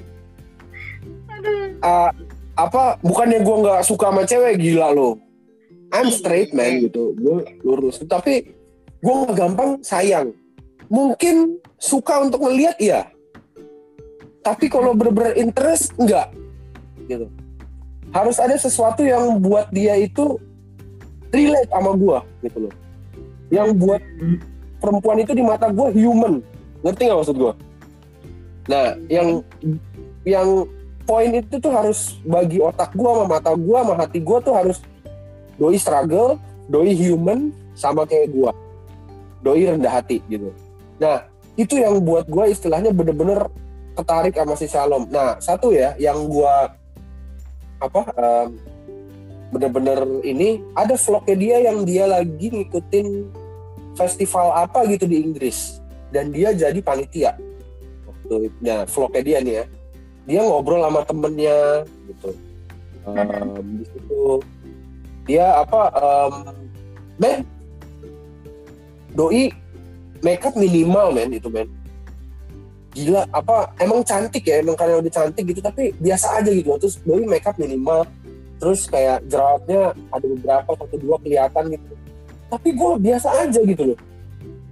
aduh 1.34 1.74
Ah, 1.82 2.10
apa, 2.54 3.02
bukannya 3.02 3.42
gue 3.42 3.56
gak 3.66 3.82
suka 3.90 4.14
sama 4.14 4.22
cewek, 4.22 4.62
gila 4.62 4.94
lo. 4.94 5.18
I'm 5.94 6.10
straight 6.10 6.56
man 6.56 6.82
gitu. 6.86 7.14
Gue 7.18 7.46
lurus. 7.62 8.02
Tapi 8.02 8.56
gue 9.04 9.14
gak 9.30 9.38
gampang 9.38 9.82
sayang. 9.86 10.34
Mungkin 10.90 11.62
suka 11.82 12.22
untuk 12.22 12.46
ngeliat, 12.46 12.78
iya. 12.78 13.10
Tapi 14.46 14.70
kalau 14.70 14.94
bener-bener 14.94 15.34
interest, 15.38 15.94
enggak. 15.98 16.30
Gitu. 17.10 17.26
Harus 18.14 18.38
ada 18.38 18.54
sesuatu 18.56 19.02
yang 19.02 19.42
buat 19.42 19.70
dia 19.74 19.98
itu 19.98 20.38
relate 21.34 21.70
sama 21.74 21.92
gue 21.98 22.20
gitu 22.48 22.58
loh. 22.70 22.74
Yang 23.50 23.70
buat 23.82 24.02
perempuan 24.80 25.18
itu 25.22 25.34
di 25.34 25.44
mata 25.44 25.68
gue 25.74 25.90
human. 25.98 26.40
Ngerti 26.86 27.02
nggak 27.10 27.20
maksud 27.20 27.36
gue? 27.38 27.54
Nah, 28.66 28.98
yang 29.10 29.42
yang 30.26 30.70
poin 31.06 31.30
itu 31.30 31.62
tuh 31.62 31.70
harus 31.70 32.18
bagi 32.26 32.58
otak 32.58 32.94
gue 32.98 33.06
sama 33.06 33.26
mata 33.30 33.54
gue 33.54 33.78
sama 33.78 33.94
hati 33.94 34.20
gue 34.22 34.38
tuh 34.42 34.54
harus 34.54 34.78
doi 35.56 35.78
struggle, 35.80 36.40
doi 36.68 36.92
human 36.96 37.52
sama 37.76 38.08
kayak 38.08 38.32
gue. 38.32 38.52
Doi 39.44 39.62
rendah 39.70 40.02
hati 40.02 40.20
gitu. 40.28 40.50
Nah, 40.98 41.28
itu 41.56 41.80
yang 41.80 42.02
buat 42.02 42.26
gue 42.28 42.52
istilahnya 42.52 42.92
bener-bener 42.92 43.48
ketarik 43.96 44.36
sama 44.36 44.54
si 44.58 44.68
Shalom. 44.68 45.08
Nah, 45.08 45.40
satu 45.40 45.72
ya 45.72 45.96
yang 46.02 46.28
gue 46.28 46.56
apa 47.80 48.02
em, 48.16 48.50
bener-bener 49.52 50.00
ini 50.26 50.64
ada 50.74 50.96
vlognya 50.96 51.36
dia 51.36 51.58
yang 51.72 51.84
dia 51.84 52.08
lagi 52.08 52.50
ngikutin 52.52 53.08
festival 53.96 54.52
apa 54.52 54.84
gitu 54.92 55.08
di 55.08 55.24
Inggris 55.24 55.80
dan 56.12 56.32
dia 56.32 56.52
jadi 56.52 56.80
panitia 56.84 57.36
waktu 58.08 58.52
itu. 58.52 58.58
Nah, 58.64 58.84
vlognya 58.88 59.24
dia 59.24 59.38
nih 59.40 59.56
ya 59.62 59.66
dia 60.26 60.42
ngobrol 60.42 60.82
sama 60.82 61.06
temennya 61.06 61.86
gitu 62.10 62.34
Em, 63.06 63.78
di 63.78 63.86
situ 63.86 64.42
dia 65.26 65.46
apa 65.58 65.82
em, 65.98 66.34
men 67.18 67.38
doi 69.18 69.50
makeup 70.22 70.54
minimal 70.54 71.10
men 71.10 71.34
itu 71.34 71.50
men 71.50 71.66
gila 72.96 73.28
apa 73.36 73.76
emang 73.84 74.06
cantik 74.08 74.48
ya 74.48 74.64
emang 74.64 74.80
karena 74.80 75.04
udah 75.04 75.12
cantik 75.12 75.44
gitu 75.52 75.60
tapi 75.60 75.92
biasa 76.00 76.40
aja 76.40 76.48
gitu. 76.48 76.72
Terus 76.80 76.96
doi 77.04 77.28
makeup 77.28 77.60
minimal 77.60 78.08
terus 78.56 78.88
kayak 78.88 79.20
jerawatnya 79.28 79.92
ada 80.16 80.26
beberapa 80.26 80.72
satu 80.80 80.96
dua 80.96 81.20
kelihatan 81.20 81.76
gitu. 81.76 81.94
Tapi 82.48 82.70
gue 82.72 82.92
biasa 83.04 83.28
aja 83.44 83.60
gitu 83.60 83.84
loh. 83.92 84.00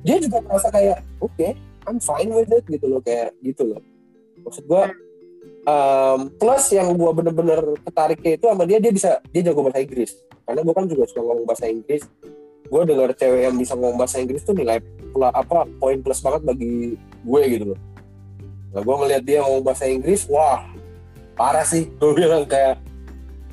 Dia 0.08 0.16
juga 0.24 0.40
merasa 0.40 0.72
kayak 0.72 1.04
oke 1.20 1.48
I'm 1.84 2.00
fine 2.00 2.32
with 2.32 2.48
it 2.56 2.64
gitu 2.72 2.88
loh 2.88 3.04
kayak 3.04 3.36
gitu 3.44 3.76
loh. 3.76 3.84
Maksud 4.40 4.64
gue 4.72 4.84
um, 5.68 6.32
plus 6.36 6.72
yang 6.76 6.92
gue 6.94 7.12
bener-bener 7.16 7.60
ketariknya 7.84 8.32
itu 8.40 8.46
sama 8.48 8.64
dia 8.68 8.80
dia 8.80 8.92
bisa 8.92 9.20
dia 9.32 9.42
jago 9.44 9.66
bahasa 9.66 9.82
Inggris. 9.84 10.12
Karena 10.44 10.62
gue 10.62 10.74
kan 10.76 10.86
juga 10.88 11.04
suka 11.08 11.22
ngomong 11.24 11.46
bahasa 11.48 11.66
Inggris. 11.68 12.04
Gue 12.68 12.82
dengar 12.90 13.10
cewek 13.14 13.42
yang 13.48 13.56
bisa 13.56 13.74
ngomong 13.78 13.98
bahasa 14.00 14.18
Inggris 14.20 14.44
tuh 14.44 14.56
nilai 14.56 14.82
apa 15.14 15.70
poin 15.78 16.00
plus 16.02 16.20
banget 16.20 16.42
bagi 16.44 16.98
gue 17.00 17.42
gitu 17.48 17.66
loh. 17.76 17.80
Nah 18.74 18.82
gue 18.82 18.96
ngeliat 19.06 19.24
dia 19.24 19.40
ngomong 19.46 19.64
bahasa 19.64 19.86
Inggris 19.88 20.28
wah 20.28 20.68
parah 21.38 21.66
sih. 21.66 21.88
Gue 22.02 22.12
bilang 22.18 22.44
kayak 22.44 22.82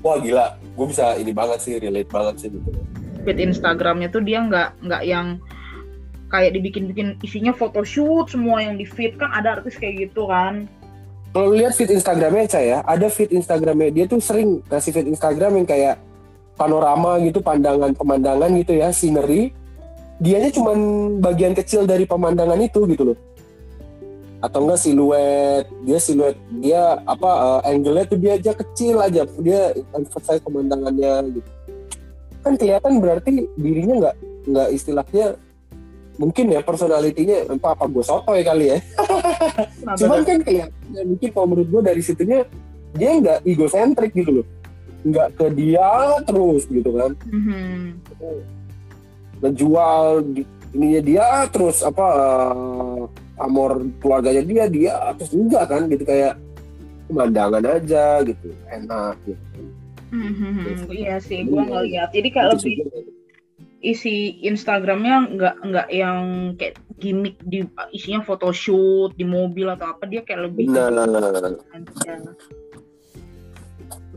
wah 0.02 0.18
gila. 0.18 0.58
Gue 0.74 0.86
bisa 0.90 1.14
ini 1.20 1.30
banget 1.30 1.58
sih 1.62 1.76
relate 1.78 2.10
banget 2.10 2.34
sih 2.46 2.48
gitu. 2.50 2.70
Feed 3.20 3.36
Instagramnya 3.36 4.08
tuh 4.08 4.24
dia 4.24 4.40
nggak 4.40 4.80
nggak 4.80 5.02
yang 5.04 5.36
kayak 6.30 6.54
dibikin-bikin 6.56 7.18
isinya 7.20 7.52
photoshoot 7.52 8.30
semua 8.30 8.62
yang 8.62 8.78
di 8.78 8.86
feed 8.86 9.18
kan 9.18 9.34
ada 9.34 9.60
artis 9.60 9.76
kayak 9.76 10.08
gitu 10.08 10.30
kan 10.30 10.70
kalau 11.30 11.54
lihat 11.54 11.78
feed 11.78 11.94
Instagramnya 11.94 12.50
Ca 12.50 12.60
ya 12.60 12.78
ada 12.82 13.06
feed 13.06 13.30
Instagramnya. 13.30 13.90
Dia 13.94 14.04
tuh 14.10 14.18
sering 14.18 14.66
kasih 14.66 14.90
feed 14.90 15.08
Instagram 15.14 15.62
yang 15.62 15.66
kayak 15.66 15.96
panorama 16.58 17.22
gitu 17.22 17.38
pandangan 17.38 17.94
pemandangan 17.94 18.50
gitu 18.58 18.74
ya 18.74 18.90
scenery. 18.90 19.54
Dianya 20.20 20.50
cuman 20.52 20.78
bagian 21.22 21.56
kecil 21.56 21.86
dari 21.86 22.04
pemandangan 22.04 22.58
itu 22.60 22.82
gitu 22.90 23.14
loh. 23.14 23.18
Atau 24.42 24.66
enggak 24.66 24.80
siluet 24.82 25.64
dia 25.86 25.98
siluet 26.02 26.36
dia 26.58 26.98
apa 27.06 27.30
uh, 27.30 27.60
angle-nya 27.62 28.04
tuh 28.10 28.18
dia 28.18 28.32
aja 28.34 28.52
kecil 28.52 28.98
aja 28.98 29.22
dia 29.38 29.70
emphasize 29.94 30.42
pemandangannya 30.42 31.40
gitu. 31.40 31.50
Kan 32.42 32.58
kelihatan 32.58 32.98
berarti 32.98 33.46
dirinya 33.54 33.94
nggak 34.02 34.16
nggak 34.50 34.68
istilahnya 34.74 35.26
mungkin 36.20 36.52
ya 36.52 36.60
personalitinya 36.60 37.48
apa 37.56 37.72
apa 37.72 37.84
gue 37.88 38.04
sotoy 38.04 38.44
kali 38.44 38.76
ya. 38.76 38.78
Nah, 39.80 39.96
cuman 39.96 40.20
kan 40.28 40.38
kelihatan 40.44 41.04
mungkin 41.08 41.28
kalau 41.32 41.46
menurut 41.48 41.68
gue 41.72 41.82
dari 41.88 42.02
situnya 42.04 42.44
dia 42.92 43.16
nggak 43.16 43.48
egosentrik 43.48 44.12
gitu 44.12 44.44
loh. 44.44 44.46
Nggak 45.00 45.28
ke 45.40 45.46
dia 45.56 45.88
terus 46.28 46.68
gitu 46.68 46.90
kan. 46.92 47.16
Mhm. 47.24 48.04
ngejual 49.40 50.20
ininya 50.76 51.00
dia 51.00 51.26
terus 51.48 51.80
apa 51.80 52.06
eh, 52.52 53.02
amor 53.40 53.88
keluarganya 54.04 54.44
dia 54.44 54.64
dia 54.68 54.94
terus 55.16 55.32
enggak 55.32 55.64
kan 55.72 55.88
gitu. 55.88 56.04
Kayak 56.04 56.36
pemandangan 57.08 57.64
aja 57.64 58.20
gitu 58.28 58.52
enak 58.68 59.16
gitu. 59.24 59.60
Mhm. 60.12 60.84
iya 60.92 61.16
sih 61.16 61.48
gue 61.48 61.62
ngeliat. 61.64 62.12
Jadi 62.12 62.28
kayak 62.28 62.60
lebih 62.60 62.76
isi 63.80 64.36
Instagramnya 64.44 65.32
nggak 65.36 65.54
nggak 65.64 65.88
yang 65.88 66.18
kayak 66.60 66.76
gimmick 67.00 67.40
di 67.48 67.64
isinya 67.96 68.20
photoshoot 68.20 69.16
di 69.16 69.24
mobil 69.24 69.72
atau 69.72 69.96
apa 69.96 70.04
dia 70.04 70.20
kayak 70.20 70.52
lebih 70.52 70.68
Nah, 70.68 70.92
aja. 70.92 72.14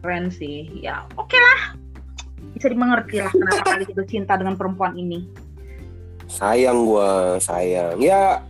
keren 0.03 0.27
sih. 0.27 0.67
Ya 0.83 1.07
oke 1.15 1.35
lah. 1.39 1.79
Bisa 2.59 2.67
dimengerti 2.67 3.23
lah 3.23 3.31
kenapa 3.31 3.63
kali 3.79 3.87
itu 3.87 4.03
cinta 4.03 4.35
dengan 4.35 4.59
perempuan 4.59 4.99
ini. 4.99 5.23
Sayang 6.27 6.83
gua 6.83 7.39
sayang. 7.39 8.03
Ya 8.03 8.43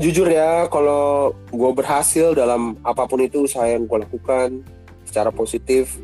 jujur 0.00 0.26
ya 0.26 0.64
kalau 0.72 1.36
gue 1.52 1.70
berhasil 1.76 2.32
dalam 2.34 2.74
apa 2.82 3.04
pun 3.06 3.20
itu 3.22 3.44
usaha 3.46 3.68
yang 3.68 3.84
gue 3.84 4.00
lakukan 4.00 4.64
secara 5.04 5.28
positif. 5.28 6.00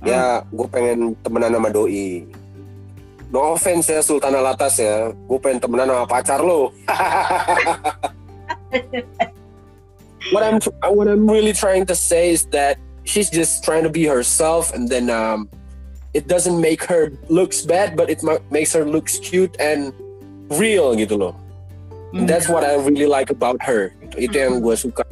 Ya 0.00 0.40
gue 0.48 0.68
pengen 0.72 1.12
temenan 1.20 1.52
sama 1.52 1.68
doi 1.68 2.24
no 3.34 3.58
offense 3.58 3.90
ya 3.90 3.98
Sultan 3.98 4.38
Alatas 4.38 4.78
ya 4.78 5.10
gue 5.10 5.38
pengen 5.42 5.58
temenan 5.58 5.90
sama 5.90 6.06
pacar 6.06 6.38
lo 6.38 6.70
what 10.32 10.42
I'm 10.46 10.62
what 10.94 11.10
I'm 11.10 11.26
really 11.26 11.52
trying 11.52 11.82
to 11.90 11.96
say 11.98 12.30
is 12.30 12.46
that 12.54 12.78
she's 13.02 13.26
just 13.26 13.66
trying 13.66 13.82
to 13.82 13.90
be 13.90 14.06
herself 14.06 14.70
and 14.70 14.86
then 14.86 15.10
um 15.10 15.50
it 16.14 16.30
doesn't 16.30 16.62
make 16.62 16.86
her 16.86 17.10
looks 17.26 17.66
bad 17.66 17.98
but 17.98 18.06
it 18.06 18.22
ma- 18.22 18.38
makes 18.54 18.70
her 18.70 18.86
looks 18.86 19.18
cute 19.18 19.58
and 19.58 19.90
real 20.54 20.94
gitu 20.94 21.18
loh 21.18 21.34
Hmm. 22.14 22.30
That's 22.30 22.46
what 22.46 22.62
I 22.62 22.78
really 22.78 23.10
like 23.10 23.34
about 23.34 23.58
her. 23.66 23.90
Itu, 23.98 24.30
itu 24.30 24.36
yang 24.38 24.62
gue 24.62 24.78
suka 24.78 25.02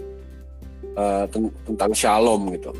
uh, 0.95 1.27
ten- 1.35 1.51
tentang 1.67 1.91
Shalom 1.91 2.55
gitu. 2.55 2.71